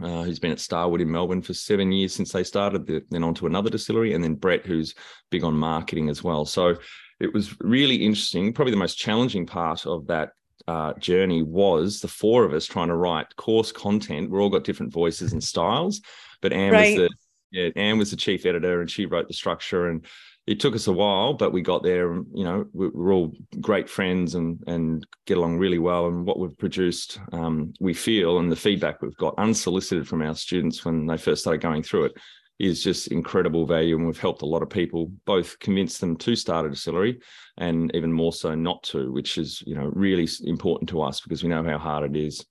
Uh, 0.00 0.22
who's 0.22 0.38
been 0.38 0.52
at 0.52 0.60
Starward 0.60 1.00
in 1.00 1.10
Melbourne 1.10 1.42
for 1.42 1.54
seven 1.54 1.90
years 1.90 2.14
since 2.14 2.30
they 2.30 2.44
started, 2.44 2.86
then 3.10 3.24
on 3.24 3.34
to 3.34 3.46
another 3.46 3.70
distillery, 3.70 4.12
and 4.12 4.22
then 4.22 4.34
Brett, 4.34 4.64
who's 4.64 4.94
big 5.28 5.42
on 5.42 5.54
marketing 5.54 6.08
as 6.08 6.22
well. 6.22 6.44
So 6.44 6.76
it 7.18 7.32
was 7.32 7.58
really 7.60 7.96
interesting. 7.96 8.52
Probably 8.52 8.70
the 8.70 8.76
most 8.76 8.98
challenging 8.98 9.44
part 9.44 9.86
of 9.86 10.06
that 10.06 10.32
uh, 10.68 10.92
journey 10.94 11.42
was 11.42 12.00
the 12.00 12.08
four 12.08 12.44
of 12.44 12.52
us 12.52 12.66
trying 12.66 12.88
to 12.88 12.94
write 12.94 13.34
course 13.36 13.72
content. 13.72 14.30
We're 14.30 14.42
all 14.42 14.50
got 14.50 14.64
different 14.64 14.92
voices 14.92 15.32
and 15.32 15.42
styles, 15.42 16.00
but 16.40 16.52
Anne 16.52 16.72
right. 16.72 16.98
was 16.98 17.08
the 17.08 17.14
yeah, 17.50 17.70
Anne 17.76 17.98
was 17.98 18.10
the 18.10 18.16
chief 18.16 18.44
editor 18.44 18.80
and 18.80 18.90
she 18.90 19.06
wrote 19.06 19.28
the 19.28 19.34
structure 19.34 19.88
and 19.88 20.04
it 20.46 20.60
took 20.60 20.74
us 20.74 20.86
a 20.86 20.92
while, 20.92 21.34
but 21.34 21.52
we 21.52 21.60
got 21.60 21.82
there. 21.82 22.10
And, 22.10 22.26
you 22.34 22.42
know, 22.42 22.64
we're 22.72 23.12
all 23.12 23.34
great 23.60 23.88
friends 23.88 24.34
and 24.34 24.58
and 24.66 25.06
get 25.26 25.36
along 25.36 25.58
really 25.58 25.78
well. 25.78 26.06
And 26.06 26.24
what 26.24 26.38
we've 26.38 26.56
produced, 26.56 27.20
um, 27.32 27.74
we 27.80 27.92
feel, 27.92 28.38
and 28.38 28.50
the 28.50 28.56
feedback 28.56 29.02
we've 29.02 29.16
got 29.16 29.34
unsolicited 29.38 30.08
from 30.08 30.22
our 30.22 30.34
students 30.34 30.84
when 30.84 31.06
they 31.06 31.18
first 31.18 31.42
started 31.42 31.60
going 31.60 31.82
through 31.82 32.06
it, 32.06 32.12
is 32.58 32.82
just 32.82 33.08
incredible 33.08 33.66
value. 33.66 33.96
And 33.96 34.06
we've 34.06 34.18
helped 34.18 34.40
a 34.40 34.46
lot 34.46 34.62
of 34.62 34.70
people 34.70 35.12
both 35.26 35.58
convince 35.58 35.98
them 35.98 36.16
to 36.16 36.34
start 36.34 36.64
a 36.64 36.70
distillery 36.70 37.20
and 37.58 37.94
even 37.94 38.12
more 38.12 38.32
so 38.32 38.54
not 38.54 38.82
to, 38.84 39.12
which 39.12 39.36
is, 39.36 39.62
you 39.66 39.74
know, 39.74 39.90
really 39.92 40.26
important 40.44 40.88
to 40.90 41.02
us 41.02 41.20
because 41.20 41.42
we 41.42 41.50
know 41.50 41.62
how 41.62 41.78
hard 41.78 42.16
it 42.16 42.18
is. 42.18 42.44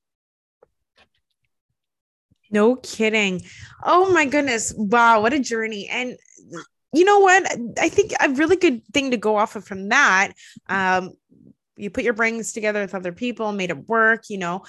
No 2.51 2.75
kidding. 2.77 3.41
Oh 3.83 4.11
my 4.11 4.25
goodness. 4.25 4.73
Wow. 4.77 5.21
What 5.21 5.33
a 5.33 5.39
journey. 5.39 5.87
And 5.87 6.17
you 6.93 7.05
know 7.05 7.19
what? 7.19 7.45
I 7.79 7.89
think 7.89 8.13
a 8.19 8.29
really 8.29 8.55
good 8.55 8.81
thing 8.93 9.11
to 9.11 9.17
go 9.17 9.35
off 9.35 9.55
of 9.55 9.65
from 9.65 9.89
that. 9.89 10.33
Um, 10.67 11.13
you 11.75 11.89
put 11.89 12.03
your 12.03 12.13
brains 12.13 12.53
together 12.53 12.81
with 12.81 12.95
other 12.95 13.11
people, 13.11 13.51
made 13.51 13.69
it 13.69 13.87
work, 13.87 14.29
you 14.29 14.37
know. 14.37 14.63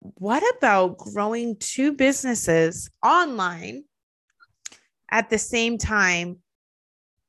What 0.00 0.42
about 0.58 0.98
growing 0.98 1.56
two 1.56 1.92
businesses 1.92 2.90
online 3.02 3.84
at 5.10 5.30
the 5.30 5.38
same 5.38 5.78
time 5.78 6.38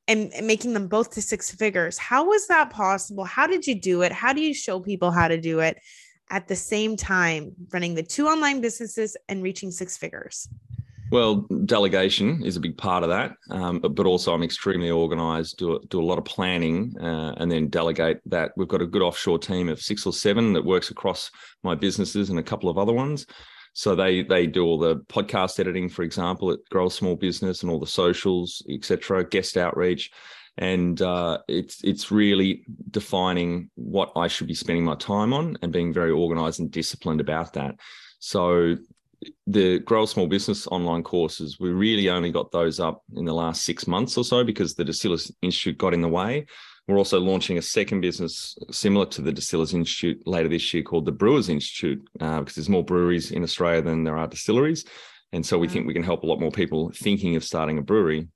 and, 0.08 0.32
and 0.34 0.46
making 0.46 0.72
them 0.72 0.88
both 0.88 1.12
to 1.12 1.22
six 1.22 1.50
figures. 1.50 1.98
How 1.98 2.26
was 2.26 2.46
that 2.48 2.70
possible? 2.70 3.24
How 3.24 3.46
did 3.46 3.66
you 3.66 3.80
do 3.80 4.02
it? 4.02 4.12
How 4.12 4.32
do 4.32 4.40
you 4.40 4.54
show 4.54 4.80
people 4.80 5.10
how 5.10 5.28
to 5.28 5.40
do 5.40 5.60
it 5.60 5.78
at 6.30 6.48
the 6.48 6.56
same 6.56 6.96
time, 6.96 7.52
running 7.72 7.94
the 7.94 8.02
two 8.02 8.26
online 8.26 8.60
businesses 8.60 9.16
and 9.28 9.42
reaching 9.42 9.70
six 9.70 9.96
figures? 9.96 10.48
Well, 11.12 11.46
delegation 11.66 12.42
is 12.42 12.56
a 12.56 12.60
big 12.60 12.76
part 12.76 13.04
of 13.04 13.10
that, 13.10 13.36
um, 13.50 13.78
but, 13.78 13.94
but 13.94 14.06
also 14.06 14.34
I'm 14.34 14.42
extremely 14.42 14.90
organised, 14.90 15.56
do 15.56 15.80
do 15.88 16.00
a 16.00 16.04
lot 16.04 16.18
of 16.18 16.24
planning, 16.24 16.94
uh, 17.00 17.34
and 17.36 17.50
then 17.50 17.68
delegate 17.68 18.20
that. 18.26 18.50
We've 18.56 18.66
got 18.66 18.82
a 18.82 18.86
good 18.86 19.02
offshore 19.02 19.38
team 19.38 19.68
of 19.68 19.80
six 19.80 20.04
or 20.04 20.12
seven 20.12 20.52
that 20.54 20.64
works 20.64 20.90
across 20.90 21.30
my 21.62 21.76
businesses 21.76 22.30
and 22.30 22.40
a 22.40 22.42
couple 22.42 22.68
of 22.68 22.76
other 22.76 22.92
ones. 22.92 23.26
So 23.72 23.94
they 23.94 24.22
they 24.22 24.48
do 24.48 24.64
all 24.64 24.78
the 24.78 24.96
podcast 24.96 25.60
editing, 25.60 25.88
for 25.88 26.02
example, 26.02 26.50
at 26.50 26.58
Grow 26.70 26.86
a 26.86 26.90
Small 26.90 27.14
Business 27.14 27.62
and 27.62 27.70
all 27.70 27.78
the 27.78 27.86
socials, 27.86 28.64
etc., 28.68 29.24
guest 29.28 29.56
outreach, 29.56 30.10
and 30.58 31.00
uh, 31.02 31.38
it's 31.46 31.84
it's 31.84 32.10
really 32.10 32.64
defining 32.90 33.70
what 33.86 34.12
I 34.16 34.26
should 34.26 34.48
be 34.48 34.54
spending 34.54 34.84
my 34.84 34.96
time 34.96 35.32
on 35.32 35.56
and 35.62 35.72
being 35.72 35.92
very 35.92 36.10
organised 36.10 36.58
and 36.58 36.70
disciplined 36.70 37.20
about 37.20 37.52
that. 37.52 37.76
So 38.18 38.76
the 39.46 39.78
Grow 39.80 40.02
a 40.02 40.08
Small 40.08 40.26
Business 40.26 40.66
online 40.66 41.02
courses, 41.02 41.58
we 41.60 41.70
really 41.70 42.10
only 42.10 42.32
got 42.32 42.50
those 42.50 42.80
up 42.80 43.02
in 43.14 43.24
the 43.24 43.32
last 43.32 43.64
six 43.64 43.86
months 43.86 44.18
or 44.18 44.24
so 44.24 44.44
because 44.44 44.74
the 44.74 44.84
Distillers 44.84 45.30
Institute 45.40 45.78
got 45.78 45.94
in 45.94 46.02
the 46.02 46.08
way. 46.08 46.46
We're 46.88 46.98
also 46.98 47.18
launching 47.18 47.58
a 47.58 47.62
second 47.62 48.00
business 48.00 48.56
similar 48.70 49.06
to 49.06 49.22
the 49.22 49.32
Distillers 49.32 49.74
Institute 49.74 50.20
later 50.26 50.48
this 50.48 50.72
year 50.74 50.82
called 50.82 51.04
the 51.04 51.12
Brewers 51.12 51.48
Institute, 51.48 52.00
uh, 52.20 52.40
because 52.40 52.54
there's 52.54 52.68
more 52.68 52.84
breweries 52.84 53.30
in 53.30 53.42
Australia 53.42 53.82
than 53.82 54.04
there 54.04 54.18
are 54.18 54.28
distilleries. 54.28 54.84
And 55.32 55.44
so 55.44 55.58
we 55.58 55.68
think 55.68 55.86
we 55.86 55.94
can 55.94 56.04
help 56.04 56.22
a 56.22 56.26
lot 56.26 56.40
more 56.40 56.52
people 56.52 56.90
thinking 56.94 57.34
of 57.36 57.44
starting 57.44 57.78
a 57.78 57.82
brewery 57.82 58.28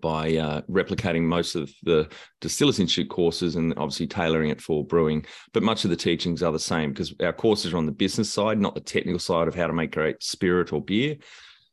by 0.00 0.36
uh, 0.36 0.60
replicating 0.62 1.22
most 1.22 1.56
of 1.56 1.70
the 1.82 2.08
Distillers 2.40 2.78
Institute 2.78 3.10
courses 3.10 3.56
and 3.56 3.72
obviously 3.76 4.06
tailoring 4.06 4.50
it 4.50 4.60
for 4.60 4.84
brewing. 4.84 5.26
But 5.52 5.62
much 5.62 5.84
of 5.84 5.90
the 5.90 5.96
teachings 5.96 6.42
are 6.42 6.52
the 6.52 6.58
same 6.58 6.90
because 6.90 7.14
our 7.20 7.32
courses 7.32 7.72
are 7.72 7.76
on 7.76 7.86
the 7.86 7.92
business 7.92 8.32
side, 8.32 8.58
not 8.58 8.74
the 8.74 8.80
technical 8.80 9.18
side 9.18 9.48
of 9.48 9.54
how 9.54 9.66
to 9.66 9.72
make 9.72 9.92
great 9.92 10.22
spirit 10.22 10.72
or 10.72 10.80
beer. 10.80 11.16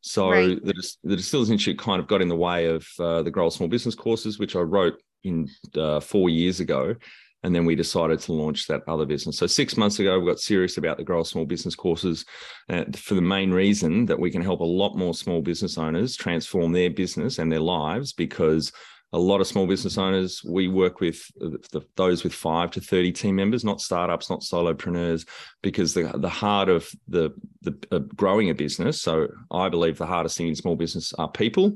So 0.00 0.30
right. 0.30 0.64
the, 0.64 0.74
the 1.04 1.16
Distillers 1.16 1.50
Institute 1.50 1.78
kind 1.78 2.00
of 2.00 2.08
got 2.08 2.22
in 2.22 2.28
the 2.28 2.36
way 2.36 2.66
of 2.66 2.86
uh, 2.98 3.22
the 3.22 3.30
Grow 3.30 3.50
Small 3.50 3.68
Business 3.68 3.94
courses, 3.94 4.38
which 4.38 4.56
I 4.56 4.60
wrote 4.60 5.00
in 5.24 5.48
uh, 5.76 6.00
four 6.00 6.28
years 6.28 6.60
ago. 6.60 6.94
And 7.42 7.54
then 7.54 7.64
we 7.64 7.76
decided 7.76 8.18
to 8.20 8.32
launch 8.32 8.66
that 8.66 8.82
other 8.88 9.06
business. 9.06 9.38
So 9.38 9.46
six 9.46 9.76
months 9.76 10.00
ago, 10.00 10.18
we 10.18 10.26
got 10.26 10.40
serious 10.40 10.76
about 10.76 10.96
the 10.96 11.04
Grow 11.04 11.22
Small 11.22 11.44
Business 11.44 11.76
courses 11.76 12.24
uh, 12.68 12.84
for 12.94 13.14
the 13.14 13.22
main 13.22 13.52
reason 13.52 14.06
that 14.06 14.18
we 14.18 14.30
can 14.30 14.42
help 14.42 14.60
a 14.60 14.64
lot 14.64 14.96
more 14.96 15.14
small 15.14 15.40
business 15.40 15.78
owners 15.78 16.16
transform 16.16 16.72
their 16.72 16.90
business 16.90 17.38
and 17.38 17.50
their 17.50 17.60
lives 17.60 18.12
because 18.12 18.72
a 19.12 19.18
lot 19.18 19.40
of 19.40 19.46
small 19.46 19.66
business 19.66 19.96
owners 19.96 20.42
we 20.44 20.68
work 20.68 21.00
with 21.00 21.30
the, 21.38 21.82
those 21.96 22.24
with 22.24 22.34
five 22.34 22.70
to 22.70 22.80
30 22.80 23.12
team 23.12 23.36
members 23.36 23.64
not 23.64 23.80
startups 23.80 24.28
not 24.28 24.40
solopreneurs 24.40 25.26
because 25.62 25.94
the, 25.94 26.12
the 26.16 26.28
heart 26.28 26.68
of 26.68 26.88
the, 27.08 27.30
the 27.62 27.76
uh, 27.90 27.98
growing 28.16 28.50
a 28.50 28.54
business 28.54 29.00
so 29.00 29.26
i 29.50 29.68
believe 29.68 29.98
the 29.98 30.06
hardest 30.06 30.36
thing 30.36 30.48
in 30.48 30.54
small 30.54 30.76
business 30.76 31.12
are 31.14 31.30
people 31.30 31.74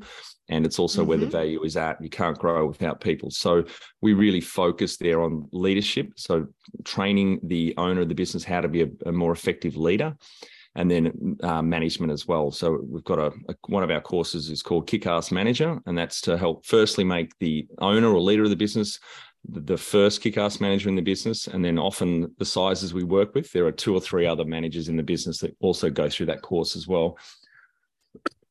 and 0.48 0.66
it's 0.66 0.78
also 0.78 1.00
mm-hmm. 1.00 1.08
where 1.08 1.18
the 1.18 1.24
mm-hmm. 1.24 1.32
value 1.32 1.62
is 1.62 1.76
at 1.76 2.00
you 2.02 2.10
can't 2.10 2.38
grow 2.38 2.66
without 2.66 3.00
people 3.00 3.30
so 3.30 3.64
we 4.02 4.12
really 4.12 4.40
focus 4.40 4.96
there 4.98 5.22
on 5.22 5.48
leadership 5.52 6.12
so 6.16 6.46
training 6.84 7.40
the 7.44 7.74
owner 7.78 8.02
of 8.02 8.08
the 8.08 8.14
business 8.14 8.44
how 8.44 8.60
to 8.60 8.68
be 8.68 8.82
a, 8.82 8.88
a 9.06 9.12
more 9.12 9.32
effective 9.32 9.76
leader 9.76 10.14
and 10.74 10.90
then 10.90 11.36
uh, 11.42 11.62
management 11.62 12.12
as 12.12 12.26
well. 12.26 12.50
So 12.50 12.80
we've 12.88 13.04
got 13.04 13.18
a, 13.18 13.32
a, 13.48 13.54
one 13.68 13.82
of 13.82 13.90
our 13.90 14.00
courses 14.00 14.50
is 14.50 14.62
called 14.62 14.86
Kick-Ass 14.86 15.30
Manager, 15.30 15.78
and 15.86 15.96
that's 15.96 16.20
to 16.22 16.38
help 16.38 16.64
firstly 16.64 17.04
make 17.04 17.38
the 17.38 17.66
owner 17.78 18.08
or 18.08 18.20
leader 18.20 18.44
of 18.44 18.50
the 18.50 18.56
business 18.56 18.98
the, 19.48 19.60
the 19.60 19.76
first 19.76 20.20
kick-ass 20.20 20.60
manager 20.60 20.88
in 20.88 20.94
the 20.94 21.02
business, 21.02 21.46
and 21.46 21.64
then 21.64 21.78
often 21.78 22.32
the 22.38 22.44
sizes 22.44 22.94
we 22.94 23.04
work 23.04 23.34
with, 23.34 23.50
there 23.52 23.66
are 23.66 23.72
two 23.72 23.94
or 23.94 24.00
three 24.00 24.26
other 24.26 24.44
managers 24.44 24.88
in 24.88 24.96
the 24.96 25.02
business 25.02 25.38
that 25.38 25.56
also 25.60 25.90
go 25.90 26.08
through 26.08 26.26
that 26.26 26.42
course 26.42 26.76
as 26.76 26.86
well. 26.86 27.18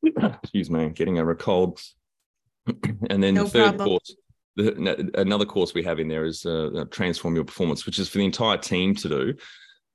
Excuse 0.43 0.69
me, 0.69 0.89
getting 0.89 1.19
over 1.19 1.31
a 1.31 1.35
cold. 1.35 1.79
and 3.09 3.23
then 3.23 3.35
no 3.35 3.43
the 3.45 3.49
third 3.49 3.77
problem. 3.77 3.87
course. 3.87 4.15
The, 4.57 5.11
another 5.15 5.45
course 5.45 5.73
we 5.73 5.83
have 5.83 5.99
in 5.99 6.09
there 6.09 6.25
is 6.25 6.45
uh, 6.45 6.83
transform 6.91 7.35
your 7.35 7.45
performance, 7.45 7.85
which 7.85 7.99
is 7.99 8.09
for 8.09 8.17
the 8.17 8.25
entire 8.25 8.57
team 8.57 8.93
to 8.95 9.07
do 9.07 9.33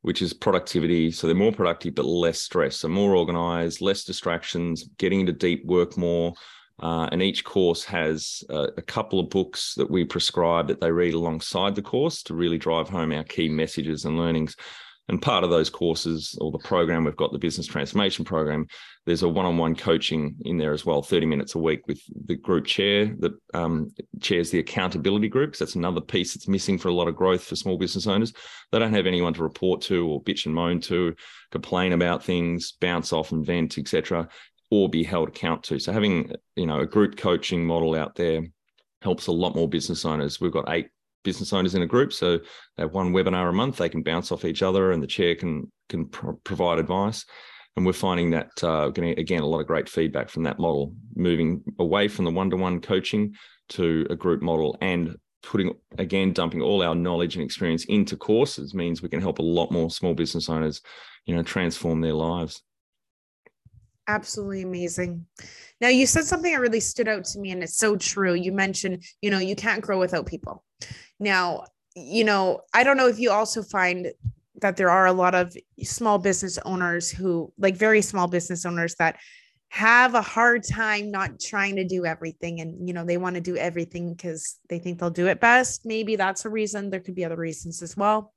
which 0.06 0.22
is 0.22 0.32
productivity. 0.32 1.10
So 1.10 1.26
they're 1.26 1.34
more 1.34 1.50
productive, 1.50 1.96
but 1.96 2.04
less 2.04 2.40
stress. 2.40 2.76
So 2.76 2.88
more 2.88 3.16
organized, 3.16 3.80
less 3.80 4.04
distractions, 4.04 4.88
getting 4.98 5.18
into 5.18 5.32
deep 5.32 5.66
work 5.66 5.96
more. 5.96 6.32
Uh, 6.80 7.08
and 7.10 7.20
each 7.20 7.42
course 7.42 7.82
has 7.82 8.44
uh, 8.48 8.68
a 8.76 8.82
couple 8.82 9.18
of 9.18 9.30
books 9.30 9.74
that 9.74 9.90
we 9.90 10.04
prescribe 10.04 10.68
that 10.68 10.80
they 10.80 10.92
read 10.92 11.14
alongside 11.14 11.74
the 11.74 11.82
course 11.82 12.22
to 12.22 12.34
really 12.34 12.56
drive 12.56 12.88
home 12.88 13.10
our 13.10 13.24
key 13.24 13.48
messages 13.48 14.04
and 14.04 14.16
learnings. 14.16 14.54
And 15.08 15.22
part 15.22 15.44
of 15.44 15.50
those 15.50 15.70
courses 15.70 16.36
or 16.40 16.50
the 16.50 16.58
program, 16.58 17.04
we've 17.04 17.16
got 17.16 17.30
the 17.30 17.38
business 17.38 17.66
transformation 17.66 18.24
program. 18.24 18.66
There's 19.04 19.22
a 19.22 19.28
one 19.28 19.46
on 19.46 19.56
one 19.56 19.76
coaching 19.76 20.34
in 20.44 20.58
there 20.58 20.72
as 20.72 20.84
well, 20.84 21.00
30 21.00 21.26
minutes 21.26 21.54
a 21.54 21.58
week 21.58 21.86
with 21.86 22.00
the 22.26 22.34
group 22.34 22.66
chair 22.66 23.14
that 23.20 23.32
um, 23.54 23.92
chairs 24.20 24.50
the 24.50 24.58
accountability 24.58 25.28
groups. 25.28 25.60
That's 25.60 25.76
another 25.76 26.00
piece 26.00 26.34
that's 26.34 26.48
missing 26.48 26.76
for 26.76 26.88
a 26.88 26.94
lot 26.94 27.06
of 27.06 27.14
growth 27.14 27.44
for 27.44 27.54
small 27.54 27.78
business 27.78 28.08
owners. 28.08 28.32
They 28.72 28.80
don't 28.80 28.94
have 28.94 29.06
anyone 29.06 29.34
to 29.34 29.44
report 29.44 29.80
to 29.82 30.08
or 30.08 30.22
bitch 30.22 30.46
and 30.46 30.54
moan 30.54 30.80
to, 30.82 31.14
complain 31.52 31.92
about 31.92 32.24
things, 32.24 32.72
bounce 32.72 33.12
off 33.12 33.30
and 33.30 33.46
vent, 33.46 33.78
etc., 33.78 34.28
or 34.70 34.88
be 34.88 35.04
held 35.04 35.28
account 35.28 35.62
to. 35.62 35.78
So 35.78 35.92
having 35.92 36.32
you 36.56 36.66
know 36.66 36.80
a 36.80 36.86
group 36.86 37.16
coaching 37.16 37.64
model 37.64 37.94
out 37.94 38.16
there 38.16 38.42
helps 39.02 39.28
a 39.28 39.32
lot 39.32 39.54
more 39.54 39.68
business 39.68 40.04
owners. 40.04 40.40
We've 40.40 40.50
got 40.50 40.68
eight 40.68 40.88
business 41.26 41.52
owners 41.52 41.74
in 41.74 41.82
a 41.82 41.86
group. 41.86 42.12
So 42.12 42.38
they 42.38 42.84
have 42.84 42.94
one 42.94 43.12
webinar 43.12 43.50
a 43.50 43.52
month. 43.52 43.76
They 43.76 43.90
can 43.90 44.02
bounce 44.02 44.32
off 44.32 44.46
each 44.46 44.62
other, 44.62 44.92
and 44.92 45.02
the 45.02 45.06
chair 45.06 45.34
can 45.34 45.70
can 45.90 46.06
pro- 46.06 46.40
provide 46.44 46.78
advice. 46.78 47.26
And 47.76 47.84
we're 47.84 47.92
finding 47.92 48.30
that 48.30 48.64
uh, 48.64 48.88
getting 48.88 49.18
again 49.18 49.42
a 49.42 49.46
lot 49.46 49.60
of 49.60 49.66
great 49.66 49.88
feedback 49.88 50.30
from 50.30 50.44
that 50.44 50.58
model, 50.58 50.94
moving 51.14 51.62
away 51.78 52.08
from 52.08 52.24
the 52.24 52.30
one 52.30 52.48
to 52.50 52.56
one 52.56 52.80
coaching 52.80 53.34
to 53.70 54.06
a 54.08 54.16
group 54.16 54.40
model, 54.40 54.78
and 54.80 55.16
putting 55.42 55.74
again 55.98 56.32
dumping 56.32 56.62
all 56.62 56.82
our 56.82 56.94
knowledge 56.94 57.36
and 57.36 57.44
experience 57.44 57.84
into 57.84 58.16
courses 58.16 58.72
means 58.72 59.02
we 59.02 59.08
can 59.08 59.20
help 59.20 59.38
a 59.38 59.42
lot 59.58 59.70
more 59.70 59.90
small 59.90 60.14
business 60.14 60.48
owners, 60.48 60.80
you 61.26 61.34
know, 61.34 61.42
transform 61.42 62.00
their 62.00 62.14
lives. 62.14 62.62
Absolutely 64.08 64.62
amazing. 64.62 65.26
Now, 65.80 65.88
you 65.88 66.06
said 66.06 66.24
something 66.24 66.52
that 66.52 66.60
really 66.60 66.80
stood 66.80 67.08
out 67.08 67.24
to 67.24 67.40
me, 67.40 67.50
and 67.50 67.62
it's 67.62 67.76
so 67.76 67.96
true. 67.96 68.34
You 68.34 68.52
mentioned, 68.52 69.02
you 69.20 69.30
know, 69.30 69.40
you 69.40 69.56
can't 69.56 69.82
grow 69.82 69.98
without 69.98 70.26
people. 70.26 70.64
Now, 71.18 71.64
you 71.94 72.24
know, 72.24 72.60
I 72.74 72.84
don't 72.84 72.96
know 72.96 73.08
if 73.08 73.18
you 73.18 73.30
also 73.30 73.62
find 73.62 74.12
that 74.60 74.76
there 74.76 74.90
are 74.90 75.06
a 75.06 75.12
lot 75.12 75.34
of 75.34 75.56
small 75.82 76.18
business 76.18 76.58
owners 76.64 77.10
who, 77.10 77.52
like 77.58 77.76
very 77.76 78.02
small 78.02 78.28
business 78.28 78.64
owners, 78.64 78.94
that 78.96 79.18
have 79.68 80.14
a 80.14 80.22
hard 80.22 80.62
time 80.62 81.10
not 81.10 81.40
trying 81.40 81.76
to 81.76 81.84
do 81.84 82.06
everything 82.06 82.60
and 82.60 82.86
you 82.86 82.94
know 82.94 83.04
they 83.04 83.16
want 83.16 83.34
to 83.34 83.40
do 83.40 83.56
everything 83.56 84.14
because 84.14 84.58
they 84.68 84.78
think 84.78 84.98
they'll 84.98 85.10
do 85.10 85.26
it 85.26 85.40
best. 85.40 85.84
Maybe 85.84 86.16
that's 86.16 86.44
a 86.44 86.48
reason. 86.48 86.88
There 86.88 87.00
could 87.00 87.16
be 87.16 87.24
other 87.24 87.36
reasons 87.36 87.82
as 87.82 87.96
well 87.96 88.32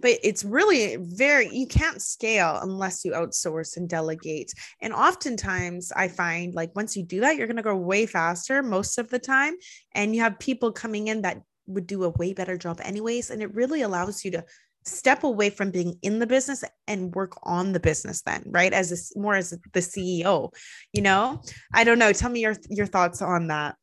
but 0.00 0.18
it's 0.22 0.44
really 0.44 0.96
very 0.96 1.48
you 1.54 1.66
can't 1.66 2.00
scale 2.00 2.58
unless 2.62 3.04
you 3.04 3.12
outsource 3.12 3.76
and 3.76 3.88
delegate. 3.88 4.52
And 4.80 4.92
oftentimes 4.92 5.92
i 5.94 6.08
find 6.08 6.54
like 6.54 6.74
once 6.74 6.96
you 6.96 7.02
do 7.02 7.20
that 7.20 7.36
you're 7.36 7.46
going 7.46 7.56
to 7.56 7.62
go 7.62 7.76
way 7.76 8.06
faster 8.06 8.62
most 8.62 8.98
of 8.98 9.08
the 9.08 9.18
time 9.18 9.54
and 9.92 10.14
you 10.14 10.22
have 10.22 10.38
people 10.38 10.72
coming 10.72 11.08
in 11.08 11.22
that 11.22 11.42
would 11.66 11.86
do 11.86 12.04
a 12.04 12.10
way 12.10 12.32
better 12.32 12.56
job 12.56 12.80
anyways 12.82 13.30
and 13.30 13.42
it 13.42 13.54
really 13.54 13.82
allows 13.82 14.24
you 14.24 14.30
to 14.30 14.44
step 14.84 15.22
away 15.22 15.50
from 15.50 15.70
being 15.70 15.98
in 16.02 16.18
the 16.18 16.26
business 16.26 16.64
and 16.86 17.14
work 17.14 17.32
on 17.42 17.72
the 17.72 17.80
business 17.80 18.22
then 18.22 18.42
right? 18.46 18.72
As 18.72 18.92
a, 18.92 19.18
more 19.18 19.34
as 19.34 19.50
the 19.50 19.80
ceo 19.80 20.52
you 20.92 21.02
know? 21.02 21.42
I 21.74 21.84
don't 21.84 21.98
know. 21.98 22.12
Tell 22.12 22.30
me 22.30 22.40
your 22.40 22.56
your 22.70 22.86
thoughts 22.86 23.20
on 23.22 23.48
that 23.48 23.76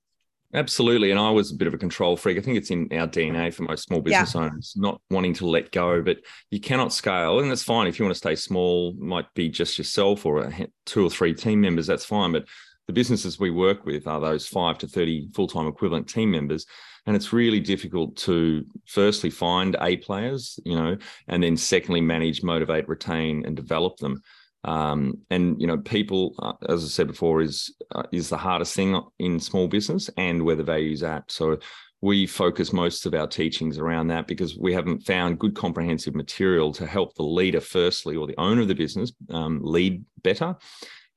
Absolutely. 0.54 1.12
And 1.12 1.20
I 1.20 1.32
was 1.32 1.52
a 1.52 1.56
bit 1.56 1.68
of 1.68 1.74
a 1.74 1.78
control 1.78 2.16
freak. 2.16 2.38
I 2.38 2.42
think 2.42 2.58
it's 2.58 2.72
in 2.72 2.88
our 2.94 3.08
DNA 3.08 3.54
for 3.54 3.64
most 3.64 3.84
small 3.84 4.00
business 4.00 4.36
yeah. 4.36 4.42
owners, 4.42 4.74
not 4.78 5.02
wanting 5.10 5.34
to 5.36 5.46
let 5.46 5.72
go, 5.72 6.02
but 6.02 6.18
you 6.50 6.60
cannot 6.60 6.94
scale. 6.94 7.40
And 7.40 7.52
that's 7.52 7.64
fine. 7.64 7.88
If 7.88 8.00
you 8.00 8.06
want 8.06 8.14
to 8.14 8.20
stay 8.20 8.36
small, 8.36 8.94
might 8.98 9.26
be 9.34 9.50
just 9.50 9.78
yourself 9.78 10.26
or 10.26 10.50
two 10.86 11.06
or 11.06 11.10
three 11.10 11.34
team 11.34 11.60
members, 11.60 11.88
that's 11.88 12.06
fine. 12.06 12.32
But 12.32 12.46
the 12.88 12.94
businesses 12.94 13.40
we 13.40 13.52
work 13.52 13.86
with 13.86 14.08
are 14.08 14.22
those 14.22 14.48
five 14.48 14.78
to 14.80 14.88
30 14.88 15.30
full 15.34 15.48
time 15.48 15.68
equivalent 15.68 16.08
team 16.08 16.32
members. 16.32 16.66
And 17.08 17.16
it's 17.16 17.34
really 17.34 17.60
difficult 17.60 18.16
to 18.18 18.66
firstly 18.88 19.30
find 19.30 19.76
A 19.82 19.98
players, 19.98 20.60
you 20.66 20.76
know, 20.76 20.98
and 21.28 21.44
then 21.44 21.56
secondly, 21.56 22.02
manage, 22.02 22.42
motivate, 22.42 22.88
retain, 22.88 23.46
and 23.46 23.56
develop 23.56 23.98
them. 23.98 24.22
Um, 24.66 25.20
and 25.30 25.62
you 25.62 25.68
know, 25.68 25.78
people, 25.78 26.36
uh, 26.40 26.54
as 26.68 26.84
I 26.84 26.88
said 26.88 27.08
before, 27.08 27.42
is 27.42 27.74
uh, 27.94 28.04
is 28.12 28.30
the 28.30 28.38
hardest 28.38 28.76
thing 28.76 29.00
in 29.20 29.40
small 29.40 29.68
business 29.68 30.10
and 30.18 30.44
where 30.44 30.56
the 30.56 30.64
value 30.64 30.92
is 30.92 31.04
at. 31.04 31.32
So 31.32 31.60
we 32.02 32.26
focus 32.26 32.74
most 32.74 33.06
of 33.06 33.14
our 33.14 33.28
teachings 33.28 33.78
around 33.78 34.08
that 34.08 34.28
because 34.28 34.58
we 34.58 34.74
haven't 34.74 35.06
found 35.06 35.40
good 35.40 35.56
comprehensive 35.56 36.16
material 36.16 36.74
to 36.74 36.86
help 36.86 37.16
the 37.16 37.24
leader, 37.24 37.62
firstly, 37.62 38.16
or 38.16 38.28
the 38.28 38.40
owner 38.40 38.62
of 38.62 38.68
the 38.68 38.76
business 38.76 39.14
um, 39.30 39.60
lead 39.64 40.04
better, 40.24 40.56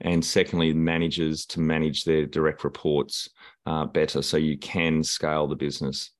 and 0.02 0.22
secondly, 0.22 0.74
managers 0.74 1.46
to 1.46 1.60
manage 1.60 2.04
their 2.04 2.26
direct 2.26 2.64
reports 2.64 3.30
uh, 3.66 3.86
better, 3.86 4.20
so 4.20 4.36
you 4.36 4.58
can 4.58 5.02
scale 5.02 5.46
the 5.46 5.56
business. 5.56 6.10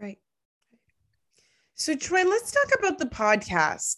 Right. 0.00 0.18
So 1.74 1.96
Troy, 1.96 2.24
let's 2.24 2.52
talk 2.52 2.78
about 2.78 2.98
the 2.98 3.06
podcast 3.06 3.96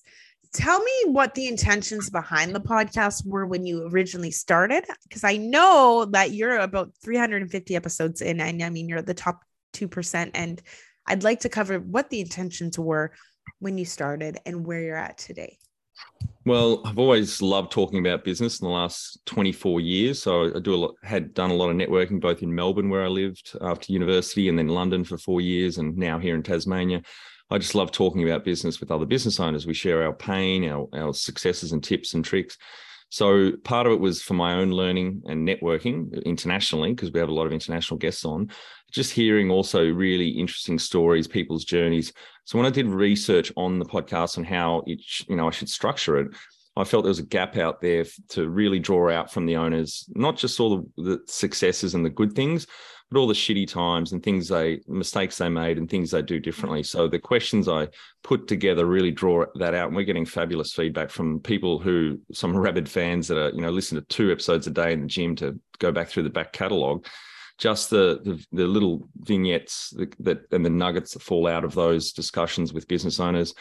tell 0.53 0.79
me 0.81 0.93
what 1.07 1.35
the 1.35 1.49
intentions 1.49 2.11
behind 2.11 2.55
the 2.55 2.61
podcast 2.61 3.27
were 3.27 3.47
when 3.47 3.65
you 3.65 3.89
originally 3.89 4.31
started 4.31 4.85
because 5.05 5.25
i 5.25 5.37
know 5.37 6.07
that 6.11 6.33
you're 6.33 6.59
about 6.59 6.93
350 7.03 7.75
episodes 7.75 8.21
in 8.21 8.41
and 8.41 8.63
i 8.63 8.69
mean 8.69 8.89
you're 8.89 8.99
at 8.99 9.07
the 9.07 9.15
top 9.15 9.43
2% 9.75 10.31
and 10.35 10.63
i'd 11.07 11.25
like 11.25 11.41
to 11.41 11.49
cover 11.49 11.79
what 11.79 12.11
the 12.11 12.21
intentions 12.21 12.79
were 12.79 13.13
when 13.59 13.79
you 13.79 13.85
started 13.85 14.39
and 14.47 14.67
where 14.67 14.83
you're 14.83 14.97
at 14.97 15.19
today. 15.19 15.59
Well 16.45 16.83
i've 16.85 16.99
always 16.99 17.41
loved 17.41 17.71
talking 17.71 18.01
about 18.01 18.25
business 18.25 18.61
in 18.61 18.67
the 18.67 18.73
last 18.73 19.25
24 19.27 19.81
years 19.81 20.21
so 20.23 20.55
i 20.55 20.59
do 20.59 20.75
a 20.75 20.77
lot 20.77 20.95
had 21.03 21.33
done 21.35 21.51
a 21.51 21.55
lot 21.55 21.71
of 21.71 21.77
networking 21.77 22.21
both 22.21 22.43
in 22.43 22.53
melbourne 22.53 22.89
where 22.89 23.05
i 23.05 23.09
lived 23.09 23.53
after 23.61 23.93
university 23.93 24.49
and 24.49 24.59
then 24.59 24.69
london 24.69 25.05
for 25.05 25.17
four 25.19 25.41
years 25.41 25.79
and 25.79 25.97
now 25.97 26.19
here 26.19 26.35
in 26.35 26.43
tasmania 26.43 27.01
I 27.53 27.59
just 27.59 27.75
love 27.75 27.93
talking 27.93 28.27
about 28.27 28.45
business 28.45 28.81
with 28.81 28.91
other 28.91 29.05
business 29.05 29.39
owners. 29.39 29.67
We 29.67 29.75
share 29.75 30.03
our 30.05 30.15
pain, 30.15 30.67
our, 30.69 30.89
our 30.95 31.13
successes 31.13 31.73
and 31.73 31.85
tips 31.85 32.15
and 32.15 32.25
tricks. 32.25 32.57
So 33.11 33.53
part 33.63 33.87
of 33.87 33.93
it 33.93 34.01
was 34.01 34.23
for 34.23 34.33
my 34.33 34.55
own 34.55 34.71
learning 34.71 35.23
and 35.27 35.47
networking 35.47 36.25
internationally, 36.25 36.95
because 36.95 37.13
we 37.13 37.21
have 37.21 37.29
a 37.29 37.35
lot 37.35 37.47
of 37.47 37.53
international 37.53 37.99
guests 37.99 38.25
on, 38.25 38.51
just 38.91 39.13
hearing 39.13 39.51
also 39.51 39.85
really 39.85 40.31
interesting 40.31 40.79
stories, 40.79 41.29
people's 41.29 41.67
journeys. 41.67 42.15
So 42.47 42.57
when 42.57 42.67
I 42.67 42.71
did 42.71 42.87
research 42.87 43.53
on 43.55 43.79
the 43.79 43.85
podcast 43.85 44.39
and 44.39 44.47
how 44.47 44.83
it, 44.87 45.01
you 45.29 45.37
know, 45.37 45.47
I 45.47 45.51
should 45.51 45.69
structure 45.69 46.17
it, 46.17 46.29
I 46.75 46.85
felt 46.85 47.05
there 47.05 47.11
was 47.11 47.19
a 47.19 47.25
gap 47.25 47.59
out 47.59 47.83
there 47.83 48.07
to 48.31 48.49
really 48.49 48.79
draw 48.79 49.11
out 49.11 49.31
from 49.31 49.45
the 49.45 49.57
owners, 49.57 50.09
not 50.15 50.39
just 50.39 50.59
all 50.59 50.79
the, 50.97 51.03
the 51.03 51.21
successes 51.27 51.95
and 51.95 52.03
the 52.03 52.09
good 52.09 52.33
things, 52.33 52.67
but 53.13 53.21
all 53.21 53.27
the 53.27 53.35
shitty 53.35 53.69
times 53.69 54.13
and 54.13 54.23
things 54.23 54.49
they 54.49 54.81
mistakes 54.89 55.39
they 55.39 55.49
made 55.49 55.79
and 55.79 55.89
things 55.89 56.11
they 56.11 56.23
do 56.23 56.41
differently. 56.41 56.81
Mm-hmm. 56.81 56.99
So 56.99 57.09
the 57.09 57.19
questions 57.19 57.69
I 57.69 57.89
put 58.23 58.49
together 58.49 58.87
really 58.87 59.11
draw 59.11 59.45
that 59.57 59.75
out. 59.75 59.89
And 59.89 59.97
we're 59.97 60.05
getting 60.05 60.25
fabulous 60.25 60.73
feedback 60.73 61.11
from 61.11 61.41
people 61.41 61.79
who 61.79 62.19
some 62.33 62.57
rabid 62.57 62.89
fans 62.89 63.29
that 63.29 63.39
are, 63.39 63.51
you 63.51 63.61
know, 63.61 63.71
listen 63.71 63.97
to 63.97 64.07
two 64.07 64.33
episodes 64.33 64.67
a 64.67 64.71
day 64.71 64.93
in 64.93 65.03
the 65.03 65.07
gym 65.07 65.37
to 65.37 65.59
go 65.79 65.93
back 65.93 66.09
through 66.09 66.23
the 66.23 66.31
back 66.31 66.53
catalogue. 66.53 67.07
Just 67.59 67.91
the, 67.91 68.21
the, 68.25 68.45
the 68.51 68.67
little 68.67 69.09
vignettes 69.17 69.91
that, 69.91 70.17
that 70.21 70.53
and 70.53 70.65
the 70.65 70.71
nuggets 70.71 71.13
that 71.13 71.23
fall 71.23 71.47
out 71.47 71.65
of 71.65 71.75
those 71.75 72.13
discussions 72.13 72.73
with 72.73 72.89
business 72.89 73.21
owners 73.21 73.55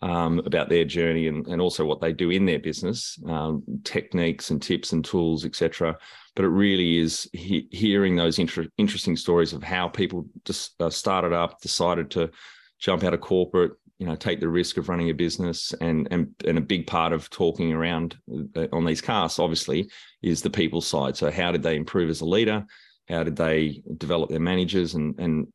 um, 0.00 0.40
about 0.40 0.68
their 0.68 0.84
journey 0.84 1.26
and, 1.26 1.46
and 1.48 1.60
also 1.60 1.84
what 1.84 2.00
they 2.00 2.12
do 2.12 2.30
in 2.30 2.46
their 2.46 2.58
business, 2.58 3.18
um, 3.26 3.62
techniques 3.84 4.50
and 4.50 4.62
tips 4.62 4.92
and 4.92 5.04
tools, 5.04 5.44
etc. 5.44 5.96
But 6.36 6.44
it 6.44 6.48
really 6.48 6.98
is 6.98 7.28
he- 7.32 7.68
hearing 7.72 8.14
those 8.14 8.38
inter- 8.38 8.68
interesting 8.78 9.16
stories 9.16 9.52
of 9.52 9.62
how 9.62 9.88
people 9.88 10.26
just 10.44 10.80
uh, 10.80 10.90
started 10.90 11.32
up, 11.32 11.60
decided 11.60 12.10
to 12.12 12.30
jump 12.78 13.02
out 13.02 13.14
of 13.14 13.20
corporate, 13.20 13.72
you 13.98 14.06
know, 14.06 14.14
take 14.14 14.38
the 14.38 14.48
risk 14.48 14.76
of 14.76 14.88
running 14.88 15.10
a 15.10 15.14
business, 15.14 15.74
and 15.80 16.06
and 16.12 16.32
and 16.46 16.58
a 16.58 16.62
big 16.62 16.86
part 16.86 17.12
of 17.12 17.28
talking 17.30 17.72
around 17.72 18.16
uh, 18.54 18.68
on 18.72 18.84
these 18.84 19.00
casts, 19.00 19.40
obviously, 19.40 19.90
is 20.22 20.42
the 20.42 20.50
people 20.50 20.80
side. 20.80 21.16
So 21.16 21.32
how 21.32 21.50
did 21.50 21.64
they 21.64 21.74
improve 21.74 22.08
as 22.08 22.20
a 22.20 22.26
leader? 22.26 22.64
How 23.08 23.24
did 23.24 23.34
they 23.34 23.82
develop 23.96 24.30
their 24.30 24.38
managers 24.38 24.94
and 24.94 25.18
and 25.18 25.48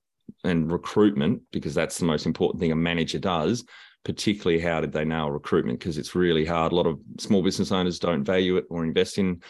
and 0.43 0.69
recruitment 0.69 1.41
because 1.51 1.73
that's 1.73 1.97
the 1.97 2.05
most 2.05 2.25
important 2.25 2.59
thing 2.59 2.73
a 2.73 2.75
manager 2.75 3.19
does 3.19 3.63
particularly 4.03 4.60
how 4.62 4.81
did 4.81 4.91
they 4.91 5.05
nail 5.05 5.31
recruitment? 5.31 5.79
Because 5.79 5.98
it's 5.98 6.15
really 6.15 6.45
hard. 6.45 6.72
A 6.72 6.75
lot 6.75 6.88
of 6.88 7.00
small 7.19 7.41
business 7.41 7.72
owners 7.72 8.00
don't 8.00 8.24
value 8.24 8.57
it 8.57 8.65
or 8.69 8.83
invest 8.83 9.17
in 9.17 9.41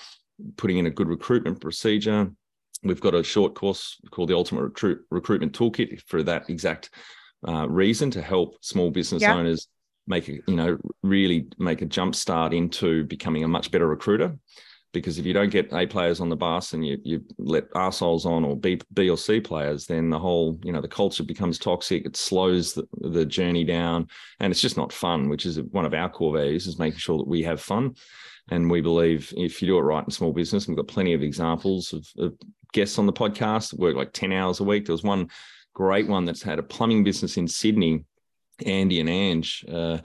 putting 0.58 0.78
in 0.78 0.86
a 0.86 0.92
good 0.92 1.08
recruitment 1.08 1.60
procedure. 1.62 2.32
We've 2.84 3.02
got 3.02 3.16
a 3.16 3.24
short 3.24 3.56
course 3.56 4.00
called 4.12 4.30
the 4.30 4.36
ultimate 4.36 4.64
recruit, 4.64 5.06
recruitment 5.10 5.54
toolkit 5.54 6.02
for 6.08 6.22
that 6.24 6.50
exact 6.50 6.92
uh, 7.48 7.68
reason 7.70 8.12
to 8.12 8.22
help 8.22 8.58
small 8.62 8.92
business 8.92 9.22
yeah. 9.22 9.36
owners 9.36 9.68
make 10.06 10.28
a 10.28 10.34
you 10.48 10.56
know 10.56 10.78
really 11.02 11.48
make 11.58 11.82
a 11.82 11.86
jump 11.86 12.14
start 12.14 12.54
into 12.54 13.06
becoming 13.06 13.44
a 13.44 13.48
much 13.48 13.72
better 13.72 13.88
recruiter 13.88 14.38
because 14.94 15.18
if 15.18 15.26
you 15.26 15.34
don't 15.34 15.50
get 15.50 15.74
A 15.74 15.88
players 15.88 16.22
on 16.22 16.30
the 16.30 16.36
bus 16.36 16.74
and 16.74 16.86
you, 16.86 17.00
you 17.04 17.26
let 17.40 17.66
assholes 17.76 18.26
on 18.26 18.46
or 18.46 18.56
B, 18.56 18.80
B 18.94 19.10
or 19.10 19.18
C 19.18 19.42
players, 19.42 19.88
then 19.88 20.10
the 20.10 20.20
whole, 20.20 20.60
you 20.64 20.72
know, 20.72 20.82
the 20.82 20.88
culture 20.88 21.24
becomes 21.24 21.58
toxic. 21.58 22.06
It 22.06 22.16
slows 22.16 22.74
the, 22.74 22.88
the 23.02 23.26
journey 23.26 23.64
down 23.64 24.08
and 24.40 24.52
it's 24.52 24.62
just 24.62 24.78
not 24.78 24.94
fun, 24.94 25.30
which 25.30 25.46
is 25.46 25.60
one 25.60 25.86
of 25.86 25.96
our 25.96 26.10
core 26.10 26.38
values 26.38 26.68
is 26.68 26.80
making 26.80 27.00
sure 27.00 27.18
that 27.18 27.28
we 27.28 27.42
have 27.44 27.60
fun. 27.60 27.96
And 28.52 28.70
we 28.70 28.82
believe 28.82 29.34
if 29.36 29.62
you 29.62 29.68
do 29.68 29.78
it 29.80 29.82
right 29.82 30.04
in 30.04 30.12
small 30.12 30.32
business, 30.32 30.68
we've 30.68 30.78
got 30.78 30.88
plenty 30.88 31.14
of 31.14 31.24
examples 31.24 31.92
of, 31.92 32.08
of 32.18 32.38
guests 32.72 33.00
on 33.00 33.08
the 33.08 33.14
podcast 33.14 33.72
that 33.72 33.80
work 33.80 33.96
like 33.96 34.14
10 34.14 34.32
hours 34.32 34.60
a 34.60 34.64
week. 34.64 34.86
There 34.86 34.94
was 34.94 35.04
one 35.04 35.30
great 35.74 36.08
one 36.08 36.26
that's 36.26 36.44
had 36.44 36.60
a 36.60 36.64
plumbing 36.64 37.04
business 37.04 37.38
in 37.38 37.48
Sydney, 37.48 38.06
Andy 38.64 39.00
and 39.00 39.10
Ange. 39.10 39.66
Uh, 39.68 40.00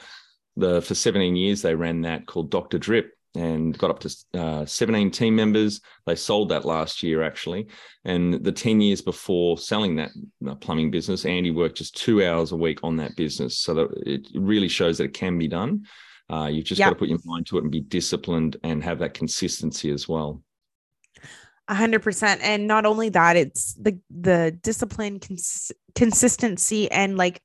the, 0.56 0.80
for 0.80 0.94
17 0.94 1.36
years, 1.36 1.60
they 1.60 1.74
ran 1.74 2.00
that 2.02 2.26
called 2.26 2.50
Dr. 2.50 2.78
Drip 2.78 3.17
and 3.34 3.76
got 3.78 3.90
up 3.90 4.00
to 4.00 4.16
uh, 4.34 4.66
17 4.66 5.10
team 5.10 5.36
members. 5.36 5.80
They 6.06 6.14
sold 6.14 6.48
that 6.48 6.64
last 6.64 7.02
year, 7.02 7.22
actually. 7.22 7.68
And 8.04 8.34
the 8.44 8.52
10 8.52 8.80
years 8.80 9.00
before 9.00 9.58
selling 9.58 9.96
that 9.96 10.10
uh, 10.46 10.54
plumbing 10.56 10.90
business, 10.90 11.24
Andy 11.24 11.50
worked 11.50 11.78
just 11.78 11.96
two 11.96 12.24
hours 12.24 12.52
a 12.52 12.56
week 12.56 12.80
on 12.82 12.96
that 12.96 13.16
business. 13.16 13.58
So 13.58 13.74
that 13.74 13.88
it 14.06 14.28
really 14.34 14.68
shows 14.68 14.98
that 14.98 15.04
it 15.04 15.14
can 15.14 15.38
be 15.38 15.48
done. 15.48 15.84
Uh, 16.30 16.46
you've 16.46 16.66
just 16.66 16.78
yep. 16.78 16.86
got 16.86 16.90
to 16.90 16.98
put 16.98 17.08
your 17.08 17.18
mind 17.24 17.46
to 17.46 17.58
it 17.58 17.62
and 17.62 17.70
be 17.70 17.80
disciplined 17.80 18.56
and 18.62 18.82
have 18.84 18.98
that 18.98 19.14
consistency 19.14 19.90
as 19.90 20.08
well. 20.08 20.42
A 21.68 21.74
hundred 21.74 22.02
percent. 22.02 22.40
And 22.42 22.66
not 22.66 22.86
only 22.86 23.10
that, 23.10 23.36
it's 23.36 23.74
the 23.74 23.98
the 24.10 24.58
discipline, 24.62 25.20
cons- 25.20 25.72
consistency, 25.94 26.90
and 26.90 27.18
like 27.18 27.42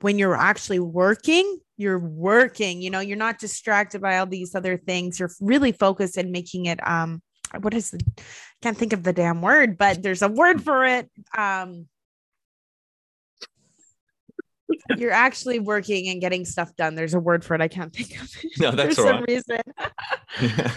when 0.00 0.18
you're 0.18 0.36
actually 0.36 0.80
working, 0.80 1.58
you're 1.76 1.98
working, 1.98 2.82
you 2.82 2.90
know, 2.90 3.00
you're 3.00 3.16
not 3.16 3.38
distracted 3.38 4.00
by 4.00 4.18
all 4.18 4.26
these 4.26 4.54
other 4.54 4.76
things. 4.76 5.18
You're 5.18 5.32
really 5.40 5.72
focused 5.72 6.16
and 6.16 6.30
making 6.30 6.66
it 6.66 6.86
um 6.86 7.22
what 7.60 7.74
is 7.74 7.90
the 7.90 8.00
can't 8.62 8.76
think 8.76 8.92
of 8.92 9.02
the 9.02 9.12
damn 9.12 9.42
word, 9.42 9.78
but 9.78 10.02
there's 10.02 10.22
a 10.22 10.28
word 10.28 10.62
for 10.62 10.84
it. 10.84 11.10
Um 11.36 11.86
you're 14.96 15.12
actually 15.12 15.58
working 15.58 16.08
and 16.08 16.20
getting 16.20 16.44
stuff 16.44 16.74
done. 16.76 16.94
There's 16.94 17.14
a 17.14 17.20
word 17.20 17.44
for 17.44 17.54
it. 17.54 17.60
I 17.60 17.68
can't 17.68 17.92
think 17.92 18.20
of 18.20 18.30
it. 18.42 18.50
No, 18.58 18.70
that's 18.70 18.96
for 18.96 19.02
some 19.02 19.16
right. 19.16 19.28
reason. 19.28 19.60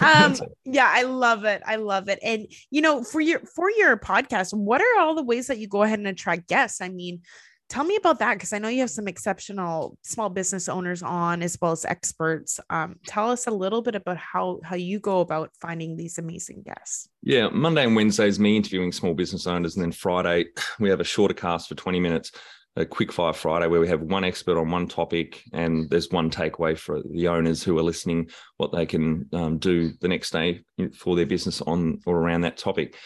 um, 0.00 0.36
yeah, 0.64 0.90
I 0.90 1.02
love 1.02 1.44
it. 1.44 1.62
I 1.64 1.76
love 1.76 2.08
it. 2.08 2.18
And 2.22 2.46
you 2.70 2.80
know, 2.80 3.02
for 3.04 3.20
your 3.20 3.40
for 3.40 3.70
your 3.70 3.96
podcast, 3.96 4.52
what 4.52 4.80
are 4.80 5.00
all 5.00 5.14
the 5.14 5.22
ways 5.22 5.46
that 5.46 5.58
you 5.58 5.68
go 5.68 5.82
ahead 5.82 5.98
and 5.98 6.08
attract 6.08 6.48
guests? 6.48 6.80
I 6.80 6.88
mean, 6.88 7.22
tell 7.68 7.84
me 7.84 7.96
about 7.96 8.18
that 8.18 8.34
because 8.34 8.52
I 8.52 8.58
know 8.58 8.68
you 8.68 8.80
have 8.80 8.90
some 8.90 9.08
exceptional 9.08 9.98
small 10.02 10.28
business 10.28 10.68
owners 10.68 11.02
on 11.02 11.42
as 11.42 11.58
well 11.60 11.72
as 11.72 11.84
experts. 11.84 12.60
Um, 12.70 12.96
tell 13.06 13.30
us 13.30 13.46
a 13.46 13.50
little 13.50 13.82
bit 13.82 13.94
about 13.94 14.16
how 14.16 14.60
how 14.64 14.76
you 14.76 15.00
go 15.00 15.20
about 15.20 15.50
finding 15.60 15.96
these 15.96 16.18
amazing 16.18 16.62
guests. 16.62 17.08
Yeah, 17.22 17.48
Monday 17.48 17.84
and 17.84 17.96
Wednesday 17.96 18.28
is 18.28 18.38
me 18.38 18.56
interviewing 18.56 18.92
small 18.92 19.14
business 19.14 19.46
owners, 19.46 19.76
and 19.76 19.84
then 19.84 19.92
Friday 19.92 20.46
we 20.78 20.90
have 20.90 21.00
a 21.00 21.04
shorter 21.04 21.34
cast 21.34 21.68
for 21.68 21.74
twenty 21.74 22.00
minutes. 22.00 22.32
A 22.76 22.84
quick 22.84 23.12
fire 23.12 23.32
Friday 23.32 23.68
where 23.68 23.80
we 23.80 23.86
have 23.86 24.02
one 24.02 24.24
expert 24.24 24.58
on 24.58 24.68
one 24.68 24.88
topic, 24.88 25.44
and 25.52 25.88
there's 25.90 26.10
one 26.10 26.28
takeaway 26.28 26.76
for 26.76 27.02
the 27.08 27.28
owners 27.28 27.62
who 27.62 27.78
are 27.78 27.84
listening, 27.84 28.28
what 28.56 28.72
they 28.72 28.84
can 28.84 29.28
um, 29.32 29.58
do 29.58 29.92
the 30.00 30.08
next 30.08 30.32
day 30.32 30.64
for 30.96 31.14
their 31.14 31.24
business 31.24 31.60
on 31.60 32.00
or 32.04 32.18
around 32.18 32.40
that 32.40 32.56
topic. 32.56 32.96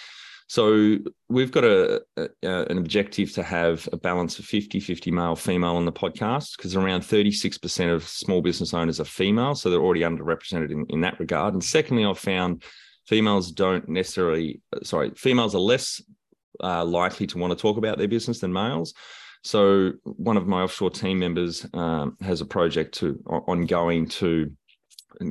So 0.49 0.97
we've 1.29 1.53
got 1.53 1.65
a, 1.65 2.03
a, 2.17 2.29
an 2.43 2.79
objective 2.79 3.33
to 3.35 3.43
have 3.43 3.87
a 3.93 3.99
balance 3.99 4.39
of 4.39 4.47
50 4.47 4.81
50 4.81 5.11
male 5.11 5.37
female 5.37 5.77
on 5.77 5.85
the 5.85 5.93
podcast 5.93 6.57
because 6.57 6.75
around 6.75 7.03
36% 7.03 7.95
of 7.95 8.03
small 8.09 8.41
business 8.41 8.73
owners 8.73 8.99
are 8.99 9.05
female. 9.05 9.55
So 9.55 9.69
they're 9.69 9.81
already 9.81 10.01
underrepresented 10.01 10.71
in, 10.71 10.87
in 10.89 11.03
that 11.03 11.21
regard. 11.21 11.53
And 11.53 11.63
secondly, 11.63 12.07
I've 12.07 12.19
found 12.19 12.65
females 13.07 13.53
don't 13.53 13.87
necessarily, 13.91 14.63
sorry, 14.83 15.11
females 15.17 15.55
are 15.55 15.61
less 15.61 16.03
uh, 16.65 16.85
likely 16.85 17.27
to 17.27 17.39
want 17.39 17.51
to 17.53 17.61
talk 17.61 17.77
about 17.77 17.99
their 17.99 18.09
business 18.09 18.41
than 18.41 18.53
males. 18.53 18.95
So 19.45 19.93
one 20.05 20.39
of 20.39 20.47
my 20.47 20.63
offshore 20.63 20.91
team 20.91 21.19
members 21.19 21.67
um, 21.75 22.17
has 22.23 22.41
a 22.41 22.47
project 22.47 22.95
to 22.99 23.23
ongoing 23.27 24.09
to 24.09 24.51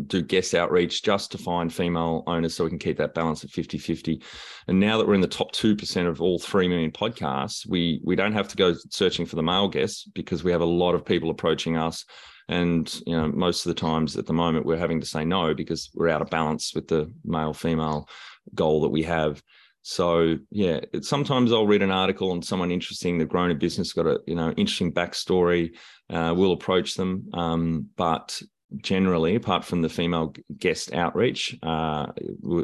do 0.08 0.22
guest 0.22 0.54
outreach 0.54 1.04
just 1.04 1.32
to 1.32 1.38
find 1.38 1.74
female 1.74 2.24
owners 2.28 2.56
so 2.56 2.64
we 2.64 2.70
can 2.70 2.80
keep 2.80 2.98
that 2.98 3.14
balance 3.14 3.44
at 3.44 3.50
50 3.50 3.78
50 3.78 4.22
and 4.68 4.80
now 4.80 4.98
that 4.98 5.08
we're 5.08 5.14
in 5.14 5.22
the 5.22 5.28
top 5.28 5.52
2% 5.54 6.08
of 6.08 6.22
all 6.22 6.40
3 6.40 6.68
million 6.68 6.92
podcasts 6.92 7.68
we 7.68 8.02
we 8.04 8.16
don't 8.16 8.34
have 8.34 8.48
to 8.50 8.58
go 8.58 8.74
searching 8.90 9.26
for 9.26 9.36
the 9.36 9.44
male 9.44 9.68
guests 9.68 10.10
because 10.14 10.44
we 10.44 10.52
have 10.52 10.62
a 10.62 10.66
lot 10.66 10.96
of 10.96 11.06
people 11.06 11.30
approaching 11.30 11.78
us. 11.78 12.06
And 12.50 13.02
you 13.06 13.16
know 13.16 13.28
most 13.28 13.66
of 13.66 13.76
the 13.76 13.80
times 13.80 14.16
at 14.16 14.26
the 14.26 14.34
moment 14.34 14.66
we're 14.66 14.78
having 14.78 15.02
to 15.02 15.06
say 15.06 15.26
no 15.26 15.54
because 15.54 15.90
we're 15.94 16.10
out 16.10 16.22
of 16.22 16.30
balance 16.30 16.74
with 16.74 16.88
the 16.88 17.12
male 17.26 17.54
female 17.54 18.08
goal 18.56 18.82
that 18.82 18.90
we 18.90 19.04
have. 19.04 19.44
So 19.82 20.38
yeah 20.50 20.80
it, 20.94 21.06
sometimes 21.06 21.52
i'll 21.52 21.68
read 21.68 21.82
an 21.82 21.92
article 21.92 22.32
on 22.32 22.42
someone 22.42 22.72
interesting 22.72 23.18
they've 23.18 23.28
grown 23.28 23.52
a 23.52 23.56
business 23.56 23.94
got 23.94 24.06
a 24.06 24.20
you 24.26 24.36
know 24.36 24.52
interesting 24.52 24.94
backstory 24.94 25.72
uh, 26.10 26.34
we'll 26.36 26.54
approach 26.54 26.96
them. 26.96 27.30
Um, 27.34 27.88
but 27.96 28.42
generally, 28.76 29.36
apart 29.36 29.64
from 29.64 29.82
the 29.82 29.90
female 29.90 30.34
guest 30.58 30.94
outreach, 30.94 31.58
uh, 31.64 32.08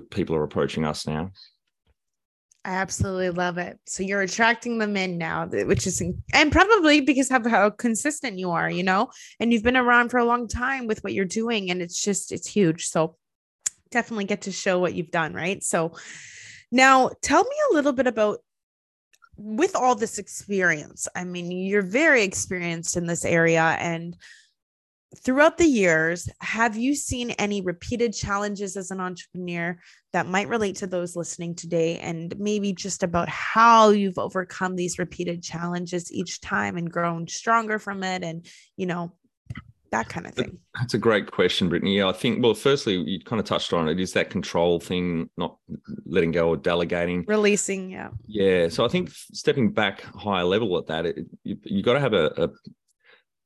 people 0.10 0.36
are 0.36 0.44
approaching 0.44 0.86
us 0.86 1.08
now. 1.08 1.32
I 2.66 2.76
absolutely 2.76 3.30
love 3.30 3.58
it. 3.58 3.78
So 3.86 4.04
you're 4.04 4.22
attracting 4.22 4.78
them 4.78 4.96
in 4.96 5.18
now, 5.18 5.48
which 5.48 5.86
is, 5.86 6.02
and 6.34 6.52
probably 6.52 7.02
because 7.02 7.30
of 7.30 7.46
how 7.46 7.70
consistent 7.70 8.40
you 8.40 8.52
are, 8.52 8.70
you 8.70 8.84
know, 8.84 9.10
and 9.40 9.52
you've 9.52 9.64
been 9.64 9.76
around 9.76 10.10
for 10.10 10.18
a 10.18 10.26
long 10.26 10.48
time 10.48 10.88
with 10.88 11.04
what 11.04 11.14
you're 11.14 11.26
doing, 11.26 11.72
and 11.72 11.82
it's 11.82 12.02
just, 12.02 12.32
it's 12.32 12.48
huge. 12.48 12.88
So 12.88 13.18
definitely 13.92 14.26
get 14.26 14.44
to 14.44 14.52
show 14.52 14.80
what 14.80 14.94
you've 14.94 15.12
done, 15.12 15.34
right? 15.34 15.62
So 15.62 15.92
now 16.72 17.12
tell 17.22 17.44
me 17.44 17.56
a 17.72 17.74
little 17.76 17.94
bit 17.94 18.08
about 18.08 18.40
with 19.36 19.76
all 19.76 19.96
this 19.96 20.18
experience. 20.18 21.08
I 21.16 21.26
mean, 21.26 21.52
you're 21.52 21.82
very 21.82 22.24
experienced 22.24 22.96
in 22.96 23.08
this 23.08 23.26
area 23.26 23.76
and 23.80 24.16
throughout 25.16 25.58
the 25.58 25.66
years, 25.66 26.30
have 26.40 26.76
you 26.76 26.96
seen 26.96 27.32
any 27.32 27.62
repeated 27.62 28.14
challenges 28.14 28.78
as 28.78 28.92
an 28.92 29.00
entrepreneur 29.00 29.78
that 30.12 30.28
might 30.28 30.48
relate 30.48 30.78
to 30.78 30.88
those 30.88 31.16
listening 31.16 31.56
today? 31.56 32.00
And 32.00 32.38
maybe 32.40 32.74
just 32.74 33.04
about 33.04 33.30
how 33.30 33.90
you've 33.90 34.18
overcome 34.18 34.76
these 34.76 35.00
repeated 35.00 35.44
challenges 35.44 36.12
each 36.12 36.42
time 36.42 36.78
and 36.78 36.92
grown 36.92 37.28
stronger 37.28 37.80
from 37.80 38.04
it 38.04 38.24
and, 38.24 38.46
you 38.78 38.86
know, 38.86 39.14
that 39.92 40.10
kind 40.10 40.26
of 40.26 40.34
thing. 40.34 40.58
That's 40.80 40.96
a 40.96 40.98
great 40.98 41.30
question, 41.30 41.70
Brittany. 41.70 41.98
Yeah, 41.98 42.10
I 42.10 42.14
think, 42.14 42.42
well, 42.42 42.56
firstly, 42.56 42.96
you 42.96 43.20
kind 43.20 43.40
of 43.40 43.46
touched 43.46 43.74
on 43.74 43.88
it. 43.88 44.00
Is 44.00 44.14
that 44.14 44.32
control 44.32 44.80
thing, 44.80 45.30
not 45.38 45.58
letting 46.06 46.32
go 46.32 46.50
or 46.50 46.58
delegating? 46.58 47.24
Releasing, 47.28 47.92
yeah. 47.92 48.10
Yeah. 48.26 48.70
So 48.70 48.84
I 48.84 48.88
think 48.88 49.12
stepping 49.12 49.72
back 49.72 50.02
higher 50.02 50.46
level 50.46 50.76
at 50.80 50.88
that, 50.88 51.06
it, 51.06 51.28
you, 51.44 51.58
you 51.64 51.84
got 51.84 51.94
to 51.94 52.00
have 52.00 52.14
a, 52.14 52.26
a 52.44 52.50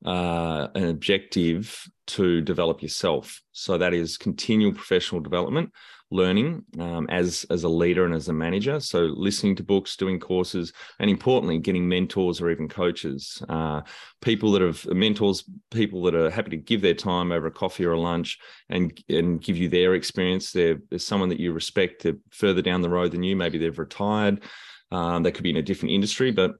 uh, 0.05 0.67
an 0.75 0.85
objective 0.85 1.87
to 2.07 2.41
develop 2.41 2.81
yourself. 2.81 3.41
So 3.51 3.77
that 3.77 3.93
is 3.93 4.17
continual 4.17 4.73
professional 4.73 5.21
development, 5.21 5.71
learning 6.09 6.63
um, 6.79 7.07
as 7.09 7.45
as 7.49 7.63
a 7.63 7.69
leader 7.69 8.05
and 8.05 8.13
as 8.13 8.29
a 8.29 8.33
manager. 8.33 8.79
So 8.79 8.99
listening 8.99 9.55
to 9.57 9.63
books, 9.63 9.97
doing 9.97 10.19
courses, 10.19 10.71
and 10.99 11.09
importantly, 11.09 11.57
getting 11.57 11.87
mentors 11.87 12.39
or 12.39 12.49
even 12.49 12.69
coaches, 12.69 13.41
uh, 13.49 13.81
people 14.21 14.51
that 14.53 14.61
have 14.61 14.85
mentors, 14.85 15.43
people 15.71 16.03
that 16.03 16.15
are 16.15 16.29
happy 16.29 16.51
to 16.51 16.57
give 16.57 16.81
their 16.81 16.93
time 16.93 17.31
over 17.31 17.47
a 17.47 17.51
coffee 17.51 17.85
or 17.85 17.93
a 17.93 17.99
lunch 17.99 18.37
and 18.69 18.97
and 19.09 19.41
give 19.41 19.57
you 19.57 19.67
their 19.67 19.95
experience. 19.95 20.51
There, 20.51 20.77
there's 20.89 21.05
someone 21.05 21.29
that 21.29 21.39
you 21.39 21.51
respect. 21.51 22.03
They're 22.03 22.17
further 22.31 22.61
down 22.61 22.81
the 22.81 22.89
road 22.89 23.11
than 23.11 23.23
you. 23.23 23.35
Maybe 23.35 23.57
they've 23.57 23.77
retired. 23.77 24.43
Um, 24.91 25.23
they 25.23 25.31
could 25.31 25.43
be 25.43 25.49
in 25.49 25.57
a 25.57 25.61
different 25.61 25.93
industry, 25.93 26.31
but 26.31 26.51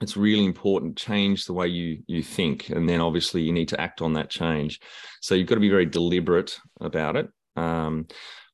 it's 0.00 0.16
really 0.16 0.44
important 0.44 0.96
change 0.96 1.46
the 1.46 1.52
way 1.52 1.66
you 1.66 2.02
you 2.06 2.22
think 2.22 2.68
and 2.68 2.88
then 2.88 3.00
obviously 3.00 3.42
you 3.42 3.52
need 3.52 3.68
to 3.68 3.80
act 3.80 4.02
on 4.02 4.12
that 4.14 4.30
change. 4.30 4.80
So 5.20 5.34
you've 5.34 5.48
got 5.48 5.54
to 5.56 5.60
be 5.60 5.70
very 5.70 5.86
deliberate 5.86 6.58
about 6.80 7.16
it. 7.16 7.28
Um, 7.56 8.06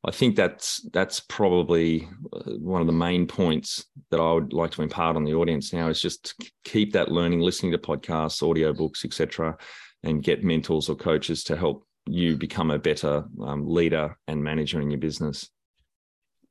i 0.05 0.11
think 0.11 0.35
that's 0.35 0.81
that's 0.93 1.21
probably 1.21 2.09
uh, 2.33 2.53
one 2.59 2.81
of 2.81 2.89
the 2.89 2.93
main 2.93 3.27
points 3.27 3.87
that 4.11 4.19
i 4.19 4.33
would 4.33 4.53
like 4.53 4.73
to 4.73 4.83
impart 4.83 5.15
on 5.15 5.25
the 5.25 5.35
audience 5.35 5.73
now 5.73 5.89
is 5.89 6.01
just 6.01 6.35
keep 6.65 6.93
that 6.93 7.11
learning 7.11 7.39
listening 7.39 7.71
to 7.71 7.79
podcasts 7.79 8.49
audio 8.49 8.73
books 8.73 9.05
etc 9.05 9.57
and 10.03 10.23
get 10.23 10.45
mentors 10.45 10.89
or 10.89 10.97
coaches 10.97 11.45
to 11.45 11.57
help 11.57 11.87
you 12.07 12.37
become 12.37 12.71
a 12.71 12.79
better 12.79 13.25
um, 13.45 13.67
leader 13.67 14.17
and 14.27 14.43
manager 14.43 14.81
in 14.81 14.91
your 14.91 14.99
business. 14.99 15.49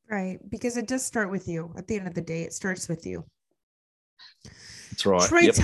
Right 0.10 0.40
because 0.50 0.78
it 0.78 0.88
does 0.88 1.06
start 1.06 1.32
with 1.32 1.48
you. 1.48 1.74
At 1.78 1.88
the 1.88 1.98
end 1.98 2.08
of 2.08 2.14
the 2.14 2.22
day 2.22 2.44
it 2.44 2.54
starts 2.54 2.90
with 2.90 3.06
you 3.06 3.26
that's 4.92 5.06
right. 5.06 5.44
Yep. 5.44 5.56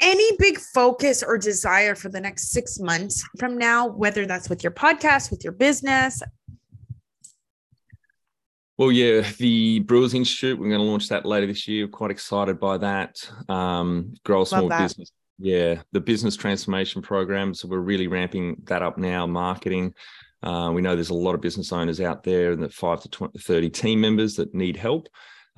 any 0.00 0.36
big 0.38 0.58
focus 0.58 1.22
or 1.22 1.38
desire 1.38 1.94
for 1.94 2.08
the 2.08 2.20
next 2.20 2.50
six 2.50 2.78
months 2.78 3.26
from 3.38 3.58
now, 3.58 3.86
whether 3.88 4.26
that's 4.26 4.48
with 4.48 4.62
your 4.62 4.72
podcast, 4.72 5.30
with 5.30 5.44
your 5.44 5.52
business? 5.52 6.22
Well, 8.76 8.92
yeah, 8.92 9.28
the 9.38 9.80
Brewers 9.80 10.14
Institute, 10.14 10.58
we're 10.58 10.68
going 10.68 10.80
to 10.80 10.86
launch 10.86 11.08
that 11.08 11.26
later 11.26 11.48
this 11.48 11.66
year. 11.66 11.88
Quite 11.88 12.12
excited 12.12 12.60
by 12.60 12.78
that. 12.78 13.28
Um, 13.48 14.14
grow 14.24 14.42
a 14.42 14.46
small 14.46 14.68
business. 14.68 15.10
Yeah, 15.40 15.82
the 15.92 16.00
business 16.00 16.36
transformation 16.36 17.02
program. 17.02 17.54
So 17.54 17.66
we're 17.66 17.78
really 17.78 18.06
ramping 18.06 18.62
that 18.64 18.82
up 18.82 18.96
now, 18.96 19.26
marketing. 19.26 19.94
Uh, 20.44 20.70
we 20.72 20.80
know 20.80 20.94
there's 20.94 21.10
a 21.10 21.14
lot 21.14 21.34
of 21.34 21.40
business 21.40 21.72
owners 21.72 22.00
out 22.00 22.22
there 22.22 22.52
and 22.52 22.62
the 22.62 22.68
five 22.68 23.00
to 23.02 23.08
20, 23.08 23.38
30 23.38 23.70
team 23.70 24.00
members 24.00 24.36
that 24.36 24.54
need 24.54 24.76
help. 24.76 25.08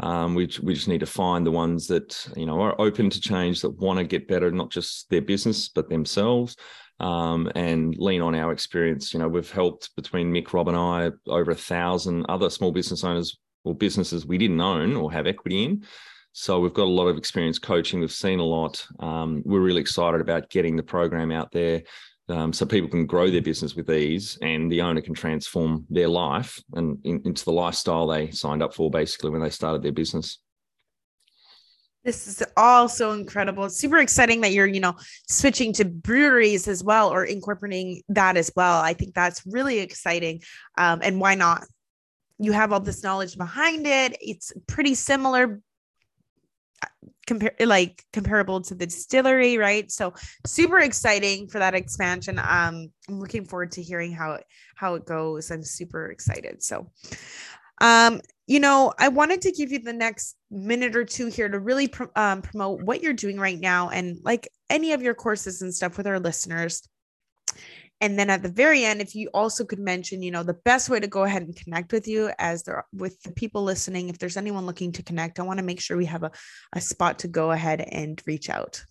Um, 0.01 0.35
we, 0.35 0.51
we 0.63 0.75
just 0.75 0.89
need 0.89 1.01
to 1.01 1.07
find 1.07 1.47
the 1.47 1.51
ones 1.51 1.87
that 1.89 2.27
you 2.37 2.47
know 2.47 2.61
are 2.61 2.81
open 2.81 3.11
to 3.11 3.21
change, 3.21 3.61
that 3.61 3.79
want 3.79 3.99
to 3.99 4.05
get 4.05 4.29
better, 4.29 4.51
not 4.51 4.71
just 4.71 5.09
their 5.11 5.21
business 5.21 5.69
but 5.69 5.89
themselves, 5.89 6.57
um, 6.99 7.51
and 7.55 7.95
lean 7.99 8.23
on 8.23 8.35
our 8.35 8.53
experience. 8.53 9.13
You 9.13 9.21
know, 9.21 9.29
we've 9.29 9.51
helped 9.51 9.95
between 9.97 10.33
Mick, 10.33 10.53
Rob, 10.53 10.69
and 10.69 10.77
I 10.77 11.11
over 11.27 11.51
a 11.51 11.57
thousand 11.57 12.27
other 12.29 12.51
small 12.51 12.73
business 12.73 13.05
owners 13.05 13.39
or 13.65 13.75
businesses 13.75 14.27
we 14.27 14.39
didn't 14.39 14.61
own 14.61 14.97
or 14.97 15.13
have 15.13 15.27
equity 15.27 15.65
in. 15.65 15.85
So 16.33 16.61
we've 16.61 16.73
got 16.75 16.85
a 16.85 16.99
lot 16.99 17.09
of 17.09 17.19
experience 17.19 17.59
coaching. 17.59 18.01
We've 18.01 18.13
seen 18.13 18.39
a 18.39 18.45
lot. 18.45 18.87
Um, 19.01 19.43
we're 19.45 19.61
really 19.61 19.81
excited 19.81 20.21
about 20.21 20.49
getting 20.49 20.77
the 20.77 20.83
program 20.83 21.33
out 21.33 21.51
there 21.51 21.83
um, 22.31 22.53
so 22.53 22.65
people 22.67 22.89
can 22.89 23.07
grow 23.07 23.31
their 23.31 23.43
business 23.43 23.75
with 23.75 23.91
ease 23.91 24.39
and 24.43 24.71
the 24.71 24.81
owner 24.81 25.01
can 25.01 25.15
transform 25.15 25.87
their 25.91 26.09
life 26.09 26.63
and 26.75 26.99
in, 27.05 27.21
into 27.25 27.45
the 27.45 27.53
lifestyle 27.53 28.07
they 28.07 28.31
signed 28.31 28.63
up 28.63 28.75
for 28.75 28.91
basically 28.91 29.31
when 29.31 29.43
they 29.43 29.51
started 29.51 29.83
their 29.83 29.93
business. 29.93 30.39
This 32.05 32.27
is 32.27 32.43
all 32.57 32.89
so 32.89 33.13
incredible. 33.13 33.67
It's 33.67 33.77
super 33.77 33.99
exciting 33.99 34.41
that 34.41 34.53
you're 34.53 34.67
you 34.67 34.81
know 34.81 34.97
switching 35.29 35.73
to 35.75 35.85
breweries 35.85 36.67
as 36.67 36.83
well 36.83 37.11
or 37.11 37.25
incorporating 37.25 38.03
that 38.09 38.37
as 38.37 38.51
well. 38.57 38.81
I 38.81 38.95
think 38.95 39.15
that's 39.15 39.43
really 39.47 39.81
exciting. 39.81 40.41
Um, 40.79 41.01
and 41.03 41.21
why 41.21 41.35
not? 41.35 41.65
You 42.39 42.53
have 42.53 42.73
all 42.73 42.81
this 42.81 43.03
knowledge 43.03 43.37
behind 43.37 43.87
it. 43.87 44.17
It's 44.21 44.51
pretty 44.67 44.95
similar 44.95 45.61
compare 47.27 47.55
like 47.61 48.05
comparable 48.13 48.61
to 48.63 48.75
the 48.75 48.87
distillery, 48.87 49.59
right? 49.59 49.91
So 49.91 50.15
super 50.47 50.79
exciting 50.79 51.49
for 51.49 51.59
that 51.59 51.75
expansion. 51.75 52.39
Um, 52.39 52.91
I'm 53.09 53.21
looking 53.21 53.45
forward 53.45 53.73
to 53.73 53.83
hearing 53.83 54.13
how 54.13 54.33
it 54.33 54.45
how 54.75 54.95
it 54.95 55.07
goes. 55.07 55.51
I'm 55.51 55.63
super 55.63 56.11
excited. 56.11 56.63
So 56.63 56.91
um, 57.81 58.21
you 58.47 58.61
know, 58.61 58.93
I 58.99 59.09
wanted 59.09 59.43
to 59.43 59.53
give 59.53 59.71
you 59.71 59.79
the 59.79 59.93
next 59.93 60.37
minute 60.51 60.97
or 60.97 61.05
two 61.05 61.29
here 61.29 61.49
to 61.49 61.59
really 61.59 61.89
pr- 61.89 62.05
um, 62.17 62.43
promote 62.43 62.83
what 62.83 63.01
you're 63.01 63.13
doing 63.13 63.39
right 63.39 63.59
now 63.59 63.91
and 63.91 64.19
like 64.25 64.49
any 64.69 64.93
of 64.93 65.03
your 65.03 65.15
courses 65.15 65.63
and 65.63 65.73
stuff 65.73 65.97
with 65.97 66.07
our 66.07 66.19
listeners. 66.19 66.83
And 68.01 68.19
then 68.19 68.31
at 68.31 68.43
the 68.43 68.49
very 68.49 68.85
end, 68.85 69.03
if 69.03 69.15
you 69.15 69.29
also 69.35 69.65
could 69.65 69.79
mention, 69.79 70.23
you 70.23 70.31
know, 70.31 70.43
the 70.43 70.55
best 70.55 70.89
way 70.89 71.01
to 71.01 71.07
go 71.07 71.25
ahead 71.25 71.43
and 71.43 71.55
connect 71.55 71.93
with 71.93 72.09
you 72.09 72.31
as 72.39 72.63
there 72.63 72.87
with 72.93 73.21
the 73.23 73.33
people 73.33 73.63
listening, 73.63 74.09
if 74.09 74.19
there's 74.19 74.39
anyone 74.39 74.65
looking 74.65 74.93
to 74.93 75.03
connect, 75.03 75.39
I 75.39 75.43
want 75.43 75.59
to 75.59 75.65
make 75.65 75.81
sure 75.81 75.97
we 75.97 76.07
have 76.07 76.23
a, 76.23 76.31
a 76.73 76.81
spot 76.81 77.19
to 77.21 77.29
go 77.29 77.51
ahead 77.51 77.83
and 77.83 78.21
reach 78.27 78.49
out. 78.49 78.83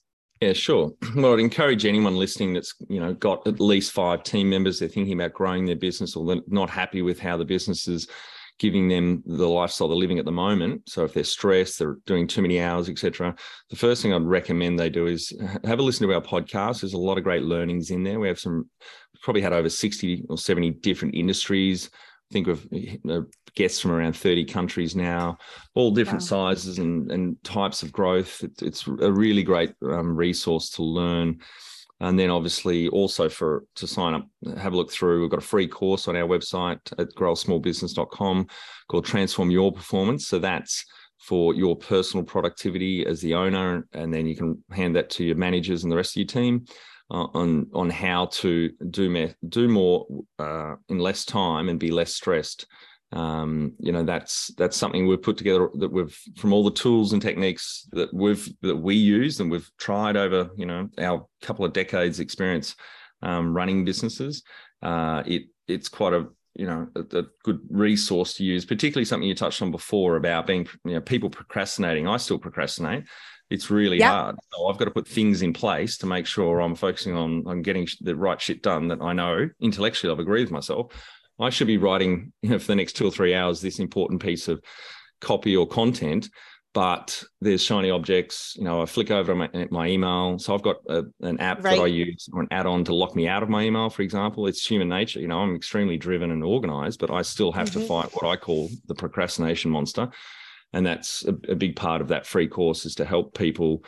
Yeah, 0.41 0.53
sure. 0.53 0.93
Well, 1.15 1.33
I'd 1.33 1.39
encourage 1.39 1.85
anyone 1.85 2.15
listening 2.15 2.53
that's 2.53 2.73
you 2.87 2.99
know 2.99 3.13
got 3.13 3.45
at 3.47 3.59
least 3.59 3.91
five 3.91 4.23
team 4.23 4.49
members. 4.49 4.79
They're 4.79 4.87
thinking 4.87 5.19
about 5.19 5.33
growing 5.33 5.65
their 5.65 5.75
business, 5.75 6.15
or 6.15 6.25
they're 6.25 6.43
not 6.47 6.69
happy 6.69 7.01
with 7.01 7.19
how 7.19 7.35
the 7.35 7.45
business 7.45 7.87
is 7.87 8.07
giving 8.59 8.89
them 8.89 9.23
the 9.25 9.47
lifestyle 9.47 9.87
they're 9.87 9.97
living 9.97 10.19
at 10.19 10.25
the 10.25 10.31
moment. 10.31 10.87
So 10.87 11.05
if 11.05 11.13
they're 11.13 11.23
stressed, 11.23 11.79
they're 11.79 11.97
doing 12.05 12.27
too 12.27 12.41
many 12.41 12.61
hours, 12.61 12.89
etc. 12.89 13.33
The 13.69 13.75
first 13.75 14.01
thing 14.01 14.13
I'd 14.13 14.23
recommend 14.23 14.77
they 14.77 14.89
do 14.89 15.07
is 15.07 15.33
have 15.63 15.79
a 15.79 15.81
listen 15.81 16.07
to 16.07 16.13
our 16.13 16.21
podcast. 16.21 16.81
There's 16.81 16.93
a 16.93 16.97
lot 16.97 17.17
of 17.17 17.23
great 17.23 17.43
learnings 17.43 17.89
in 17.89 18.03
there. 18.03 18.19
We 18.19 18.27
have 18.27 18.39
some, 18.39 18.69
probably 19.23 19.41
had 19.41 19.53
over 19.53 19.69
60 19.69 20.25
or 20.29 20.37
70 20.37 20.71
different 20.71 21.15
industries. 21.15 21.89
I 21.93 22.33
think 22.33 22.47
know, 23.03 23.25
guests 23.55 23.79
from 23.79 23.91
around 23.91 24.15
30 24.15 24.45
countries 24.45 24.95
now, 24.95 25.37
all 25.73 25.89
different 25.89 26.21
wow. 26.21 26.51
sizes 26.51 26.77
and, 26.77 27.11
and 27.11 27.43
types 27.43 27.81
of 27.81 27.91
growth. 27.91 28.43
It's, 28.43 28.61
it's 28.61 28.87
a 28.87 29.11
really 29.11 29.41
great 29.41 29.73
um, 29.81 30.15
resource 30.15 30.69
to 30.71 30.83
learn 30.83 31.39
and 32.01 32.17
then 32.17 32.29
obviously 32.29 32.87
also 32.89 33.27
for 33.29 33.65
to 33.75 33.87
sign 33.87 34.13
up 34.13 34.25
have 34.57 34.73
a 34.73 34.77
look 34.77 34.91
through 34.91 35.21
we've 35.21 35.29
got 35.29 35.43
a 35.43 35.45
free 35.45 35.67
course 35.67 36.07
on 36.07 36.15
our 36.15 36.27
website 36.27 36.79
at 36.97 37.13
growsmallbusiness.com 37.15 38.47
called 38.87 39.05
transform 39.05 39.51
your 39.51 39.71
performance. 39.71 40.27
So 40.27 40.39
that's 40.39 40.85
for 41.19 41.53
your 41.53 41.75
personal 41.75 42.25
productivity 42.25 43.05
as 43.05 43.21
the 43.21 43.33
owner 43.33 43.87
and 43.93 44.13
then 44.13 44.25
you 44.25 44.35
can 44.35 44.63
hand 44.71 44.95
that 44.95 45.09
to 45.11 45.23
your 45.23 45.35
managers 45.35 45.83
and 45.83 45.91
the 45.91 45.97
rest 45.97 46.13
of 46.13 46.21
your 46.21 46.27
team 46.27 46.65
uh, 47.11 47.27
on 47.33 47.67
on 47.73 47.89
how 47.89 48.27
to 48.27 48.69
do 48.89 49.09
me, 49.09 49.33
do 49.49 49.67
more 49.67 50.05
uh, 50.37 50.75
in 50.87 50.99
less 50.99 51.25
time 51.25 51.69
and 51.69 51.79
be 51.79 51.91
less 51.91 52.15
stressed 52.15 52.65
um, 53.11 53.73
you 53.79 53.91
know 53.91 54.03
that's 54.03 54.53
that's 54.57 54.77
something 54.77 55.07
we've 55.07 55.21
put 55.21 55.37
together 55.37 55.69
that 55.79 55.91
we've 55.91 56.17
from 56.37 56.53
all 56.53 56.63
the 56.63 56.71
tools 56.71 57.13
and 57.13 57.21
techniques 57.21 57.87
that 57.91 58.13
we've 58.13 58.49
that 58.61 58.75
we 58.75 58.95
use 58.95 59.39
and 59.39 59.49
we've 59.49 59.69
tried 59.77 60.15
over 60.15 60.49
you 60.57 60.65
know 60.65 60.87
our 60.99 61.25
couple 61.41 61.65
of 61.65 61.73
decades 61.73 62.19
experience 62.19 62.75
um, 63.23 63.53
running 63.53 63.83
businesses 63.83 64.43
uh, 64.83 65.23
it 65.25 65.43
it's 65.67 65.89
quite 65.89 66.13
a 66.13 66.27
you 66.55 66.65
know 66.65 66.87
a, 66.95 67.19
a, 67.19 67.23
good 67.43 67.59
resource 67.69 68.33
to 68.35 68.43
use 68.43 68.65
particularly 68.65 69.05
something 69.05 69.27
you 69.27 69.35
touched 69.35 69.61
on 69.61 69.71
before 69.71 70.15
about 70.15 70.45
being 70.45 70.67
you 70.83 70.93
know 70.93 71.01
people 71.01 71.29
procrastinating. 71.29 72.07
I 72.07 72.17
still 72.17 72.37
procrastinate. 72.39 73.05
It's 73.49 73.71
really 73.71 73.97
yep. 73.97 74.11
hard. 74.11 74.35
So 74.51 74.67
i've 74.67 74.77
got 74.77 74.85
to 74.85 74.91
put 74.91 75.07
things 75.07 75.41
in 75.41 75.53
place 75.53 75.97
to 75.99 76.05
make 76.05 76.25
sure 76.25 76.59
i'm 76.59 76.75
focusing 76.75 77.15
on 77.15 77.43
on 77.47 77.61
getting 77.61 77.87
the 78.01 78.15
right 78.15 78.39
shit 78.39 78.61
done 78.61 78.89
that 78.89 79.01
i 79.01 79.13
know 79.13 79.49
intellectually 79.59 80.11
i've 80.11 80.19
agreed 80.19 80.43
with 80.43 80.51
myself 80.51 80.93
I 81.39 81.49
should 81.49 81.67
be 81.67 81.77
writing, 81.77 82.33
you 82.41 82.49
know, 82.49 82.59
for 82.59 82.67
the 82.67 82.75
next 82.75 82.93
two 82.93 83.07
or 83.07 83.11
three 83.11 83.33
hours, 83.33 83.61
this 83.61 83.79
important 83.79 84.21
piece 84.21 84.47
of 84.47 84.61
copy 85.21 85.55
or 85.55 85.67
content. 85.67 86.29
But 86.71 87.23
there's 87.41 87.63
shiny 87.63 87.89
objects. 87.89 88.53
You 88.55 88.63
know, 88.63 88.83
I 88.83 88.85
flick 88.85 89.09
over 89.09 89.33
my, 89.33 89.49
my 89.71 89.87
email. 89.87 90.37
So 90.37 90.53
I've 90.53 90.61
got 90.61 90.75
a, 90.87 91.03
an 91.21 91.39
app 91.39 91.63
right. 91.63 91.77
that 91.77 91.83
I 91.83 91.87
use 91.87 92.29
or 92.31 92.41
an 92.41 92.47
add-on 92.51 92.83
to 92.83 92.93
lock 92.93 93.15
me 93.15 93.27
out 93.27 93.41
of 93.41 93.49
my 93.49 93.63
email, 93.63 93.89
for 93.89 94.03
example. 94.03 94.45
It's 94.45 94.63
human 94.63 94.87
nature. 94.87 95.19
You 95.19 95.27
know, 95.27 95.39
I'm 95.39 95.55
extremely 95.55 95.97
driven 95.97 96.29
and 96.29 96.43
organized, 96.43 96.99
but 96.99 97.09
I 97.09 97.23
still 97.23 97.51
have 97.53 97.71
mm-hmm. 97.71 97.79
to 97.79 97.87
fight 97.87 98.09
what 98.13 98.29
I 98.29 98.35
call 98.35 98.69
the 98.87 98.93
procrastination 98.93 99.71
monster. 99.71 100.09
And 100.71 100.85
that's 100.85 101.25
a, 101.25 101.31
a 101.51 101.55
big 101.55 101.75
part 101.75 102.01
of 102.01 102.09
that 102.09 102.27
free 102.27 102.47
course 102.47 102.85
is 102.85 102.93
to 102.95 103.05
help 103.05 103.35
people 103.35 103.83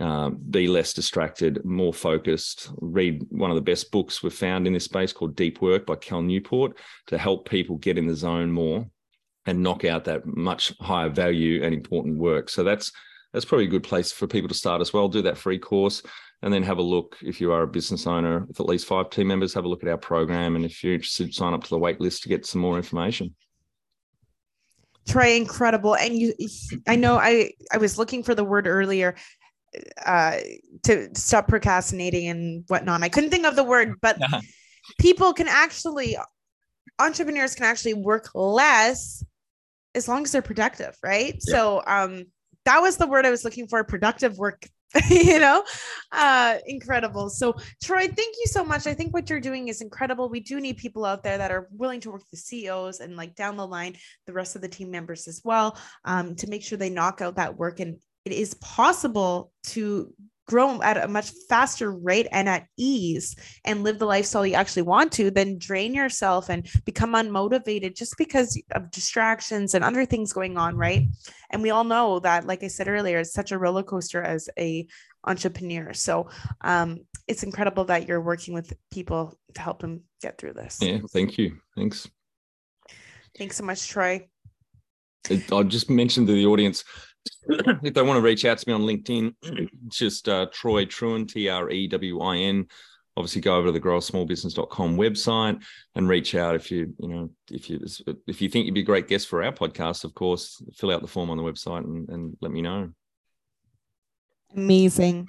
um, 0.00 0.38
be 0.50 0.66
less 0.66 0.92
distracted, 0.92 1.64
more 1.64 1.94
focused. 1.94 2.70
Read 2.80 3.24
one 3.30 3.50
of 3.50 3.56
the 3.56 3.62
best 3.62 3.90
books 3.90 4.22
we've 4.22 4.32
found 4.32 4.66
in 4.66 4.72
this 4.72 4.84
space 4.84 5.12
called 5.12 5.36
Deep 5.36 5.62
Work 5.62 5.86
by 5.86 5.96
Cal 5.96 6.22
Newport 6.22 6.76
to 7.06 7.18
help 7.18 7.48
people 7.48 7.76
get 7.76 7.98
in 7.98 8.06
the 8.06 8.14
zone 8.14 8.50
more 8.50 8.86
and 9.46 9.62
knock 9.62 9.84
out 9.84 10.04
that 10.04 10.26
much 10.26 10.74
higher 10.80 11.08
value 11.08 11.62
and 11.62 11.74
important 11.74 12.18
work. 12.18 12.48
So 12.48 12.64
that's 12.64 12.90
that's 13.32 13.44
probably 13.44 13.64
a 13.64 13.68
good 13.68 13.82
place 13.82 14.12
for 14.12 14.26
people 14.26 14.48
to 14.48 14.54
start 14.54 14.80
as 14.80 14.92
well. 14.92 15.08
Do 15.08 15.22
that 15.22 15.38
free 15.38 15.58
course 15.58 16.02
and 16.42 16.52
then 16.52 16.62
have 16.62 16.78
a 16.78 16.82
look 16.82 17.16
if 17.22 17.40
you 17.40 17.52
are 17.52 17.62
a 17.62 17.66
business 17.66 18.06
owner 18.06 18.44
with 18.46 18.60
at 18.60 18.66
least 18.66 18.86
five 18.86 19.10
team 19.10 19.26
members, 19.28 19.54
have 19.54 19.64
a 19.64 19.68
look 19.68 19.82
at 19.82 19.88
our 19.88 19.98
program. 19.98 20.56
And 20.56 20.64
if 20.64 20.84
you're 20.84 20.94
interested, 20.94 21.34
sign 21.34 21.54
up 21.54 21.64
to 21.64 21.70
the 21.70 21.78
wait 21.78 22.00
list 22.00 22.22
to 22.22 22.28
get 22.28 22.46
some 22.46 22.60
more 22.60 22.76
information. 22.76 23.34
Troy, 25.06 25.34
incredible. 25.36 25.96
And 25.96 26.16
you 26.16 26.34
I 26.86 26.96
know 26.96 27.16
I 27.16 27.52
I 27.72 27.78
was 27.78 27.98
looking 27.98 28.22
for 28.22 28.34
the 28.34 28.44
word 28.44 28.66
earlier 28.66 29.14
uh, 30.04 30.38
to 30.84 31.08
stop 31.14 31.48
procrastinating 31.48 32.28
and 32.28 32.64
whatnot. 32.68 33.02
I 33.02 33.08
couldn't 33.08 33.30
think 33.30 33.46
of 33.46 33.56
the 33.56 33.64
word, 33.64 33.94
but 34.02 34.18
people 34.98 35.32
can 35.32 35.48
actually, 35.48 36.16
entrepreneurs 36.98 37.54
can 37.54 37.64
actually 37.66 37.94
work 37.94 38.30
less 38.34 39.24
as 39.94 40.08
long 40.08 40.24
as 40.24 40.32
they're 40.32 40.42
productive, 40.42 40.96
right? 41.02 41.34
Yeah. 41.34 41.54
So 41.54 41.82
um, 41.86 42.24
that 42.64 42.80
was 42.80 42.96
the 42.96 43.06
word 43.06 43.26
I 43.26 43.30
was 43.30 43.44
looking 43.44 43.68
for 43.68 43.82
productive 43.84 44.38
work 44.38 44.66
you 45.10 45.40
know 45.40 45.64
uh 46.12 46.56
incredible 46.66 47.28
so 47.28 47.52
troy 47.82 48.02
thank 48.02 48.36
you 48.38 48.46
so 48.46 48.64
much 48.64 48.86
i 48.86 48.94
think 48.94 49.12
what 49.12 49.28
you're 49.28 49.40
doing 49.40 49.68
is 49.68 49.80
incredible 49.80 50.28
we 50.28 50.40
do 50.40 50.60
need 50.60 50.76
people 50.76 51.04
out 51.04 51.22
there 51.22 51.36
that 51.36 51.50
are 51.50 51.68
willing 51.72 52.00
to 52.00 52.10
work 52.10 52.20
with 52.20 52.30
the 52.30 52.36
ceos 52.36 53.00
and 53.00 53.16
like 53.16 53.34
down 53.34 53.56
the 53.56 53.66
line 53.66 53.96
the 54.26 54.32
rest 54.32 54.54
of 54.54 54.62
the 54.62 54.68
team 54.68 54.90
members 54.90 55.26
as 55.26 55.40
well 55.44 55.76
um, 56.04 56.36
to 56.36 56.48
make 56.48 56.62
sure 56.62 56.78
they 56.78 56.90
knock 56.90 57.20
out 57.20 57.36
that 57.36 57.56
work 57.56 57.80
and 57.80 57.96
it 58.24 58.32
is 58.32 58.54
possible 58.54 59.52
to 59.64 60.12
grow 60.46 60.82
at 60.82 61.02
a 61.02 61.08
much 61.08 61.30
faster 61.48 61.92
rate 61.92 62.26
and 62.30 62.48
at 62.48 62.66
ease 62.76 63.34
and 63.64 63.82
live 63.82 63.98
the 63.98 64.06
lifestyle 64.06 64.46
you 64.46 64.54
actually 64.54 64.82
want 64.82 65.10
to 65.12 65.30
than 65.30 65.58
drain 65.58 65.94
yourself 65.94 66.50
and 66.50 66.68
become 66.84 67.14
unmotivated 67.14 67.96
just 67.96 68.16
because 68.18 68.60
of 68.72 68.90
distractions 68.90 69.74
and 69.74 69.84
other 69.84 70.04
things 70.04 70.32
going 70.32 70.58
on 70.58 70.76
right? 70.76 71.08
And 71.50 71.62
we 71.62 71.70
all 71.70 71.84
know 71.84 72.18
that 72.20 72.46
like 72.46 72.62
i 72.62 72.68
said 72.68 72.88
earlier 72.88 73.20
it's 73.20 73.32
such 73.32 73.52
a 73.52 73.58
roller 73.58 73.82
coaster 73.82 74.22
as 74.22 74.48
a 74.58 74.86
entrepreneur. 75.26 75.94
So 75.94 76.28
um, 76.60 77.00
it's 77.26 77.42
incredible 77.42 77.86
that 77.86 78.06
you're 78.06 78.20
working 78.20 78.52
with 78.52 78.74
people 78.92 79.38
to 79.54 79.60
help 79.60 79.80
them 79.80 80.02
get 80.20 80.36
through 80.36 80.54
this. 80.54 80.78
Yeah 80.82 80.98
thank 81.10 81.38
you. 81.38 81.58
Thanks. 81.74 82.08
Thanks 83.38 83.56
so 83.56 83.64
much 83.64 83.88
troy. 83.88 84.28
I'll 85.50 85.64
just 85.64 85.88
mention 85.88 86.26
to 86.26 86.32
the 86.32 86.44
audience 86.44 86.84
if 87.46 87.94
they 87.94 88.02
want 88.02 88.16
to 88.16 88.22
reach 88.22 88.44
out 88.44 88.58
to 88.58 88.68
me 88.68 88.74
on 88.74 88.82
LinkedIn, 88.82 89.34
it's 89.42 89.72
just 89.98 90.28
uh, 90.28 90.46
Troy 90.52 90.84
Trewin, 90.84 91.28
T 91.28 91.48
R 91.48 91.70
E 91.70 91.88
W 91.88 92.20
I 92.20 92.36
N. 92.36 92.66
Obviously, 93.16 93.40
go 93.42 93.56
over 93.56 93.68
to 93.68 93.72
the 93.72 93.80
growsmallbusiness.com 93.80 94.96
website 94.96 95.62
and 95.94 96.08
reach 96.08 96.34
out 96.34 96.56
if 96.56 96.70
you, 96.70 96.92
you 96.98 97.08
know, 97.08 97.30
if 97.50 97.70
you 97.70 97.80
if 98.26 98.42
you 98.42 98.48
think 98.48 98.66
you'd 98.66 98.74
be 98.74 98.80
a 98.80 98.84
great 98.84 99.06
guest 99.06 99.28
for 99.28 99.42
our 99.42 99.52
podcast. 99.52 100.04
Of 100.04 100.14
course, 100.14 100.60
fill 100.74 100.90
out 100.90 101.00
the 101.00 101.06
form 101.06 101.30
on 101.30 101.36
the 101.36 101.44
website 101.44 101.84
and, 101.84 102.08
and 102.08 102.36
let 102.40 102.50
me 102.50 102.60
know. 102.60 102.90
Amazing. 104.56 105.28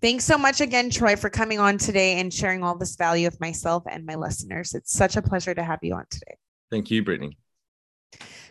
Thanks 0.00 0.24
so 0.24 0.38
much 0.38 0.60
again, 0.60 0.90
Troy, 0.90 1.16
for 1.16 1.28
coming 1.28 1.58
on 1.58 1.76
today 1.76 2.20
and 2.20 2.32
sharing 2.32 2.62
all 2.62 2.76
this 2.76 2.94
value 2.94 3.26
of 3.26 3.38
myself 3.40 3.82
and 3.90 4.06
my 4.06 4.14
listeners. 4.14 4.74
It's 4.74 4.92
such 4.92 5.16
a 5.16 5.22
pleasure 5.22 5.54
to 5.54 5.62
have 5.62 5.80
you 5.82 5.94
on 5.94 6.04
today. 6.08 6.36
Thank 6.70 6.90
you, 6.90 7.02
Brittany. 7.02 7.36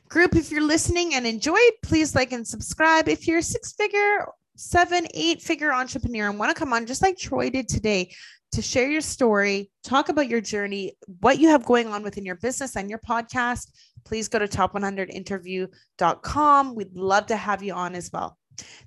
Group, 0.10 0.36
if 0.36 0.52
you're 0.52 0.62
listening 0.62 1.16
and 1.16 1.26
enjoyed, 1.28 1.72
please 1.84 2.16
like 2.16 2.32
and 2.32 2.48
subscribe. 2.48 3.10
If 3.10 3.28
you're 3.28 3.40
a 3.40 3.44
six 3.44 3.74
figure, 3.74 4.26
seven, 4.56 5.06
eight 5.14 5.42
figure 5.42 5.74
entrepreneur 5.74 6.30
and 6.30 6.40
want 6.40 6.56
to 6.56 6.60
come 6.60 6.72
on, 6.74 6.86
just 6.86 7.02
like 7.02 7.18
Troy 7.18 7.50
did 7.50 7.68
today, 7.68 8.14
to 8.54 8.62
share 8.62 8.90
your 8.90 9.02
story, 9.02 9.70
talk 9.84 10.08
about 10.10 10.30
your 10.30 10.42
journey, 10.42 10.96
what 11.20 11.40
you 11.40 11.50
have 11.50 11.66
going 11.66 11.88
on 11.88 12.04
within 12.04 12.26
your 12.26 12.36
business 12.36 12.78
and 12.78 12.90
your 12.90 13.00
podcast, 13.00 13.68
please 14.06 14.30
go 14.30 14.40
to 14.40 14.48
top100interview.com. 14.48 16.76
We'd 16.76 16.96
love 16.96 17.26
to 17.28 17.36
have 17.36 17.62
you 17.62 17.74
on 17.74 17.94
as 17.96 18.10
well. 18.12 18.38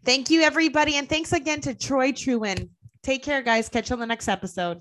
Thank 0.05 0.31
you, 0.31 0.41
everybody. 0.41 0.97
And 0.97 1.09
thanks 1.09 1.33
again 1.33 1.61
to 1.63 1.75
Troy 1.75 2.13
Trewin. 2.13 2.69
Take 3.03 3.23
care, 3.23 3.41
guys. 3.43 3.69
Catch 3.69 3.91
you 3.91 3.95
on 3.95 4.01
the 4.01 4.07
next 4.07 4.29
episode. 4.29 4.81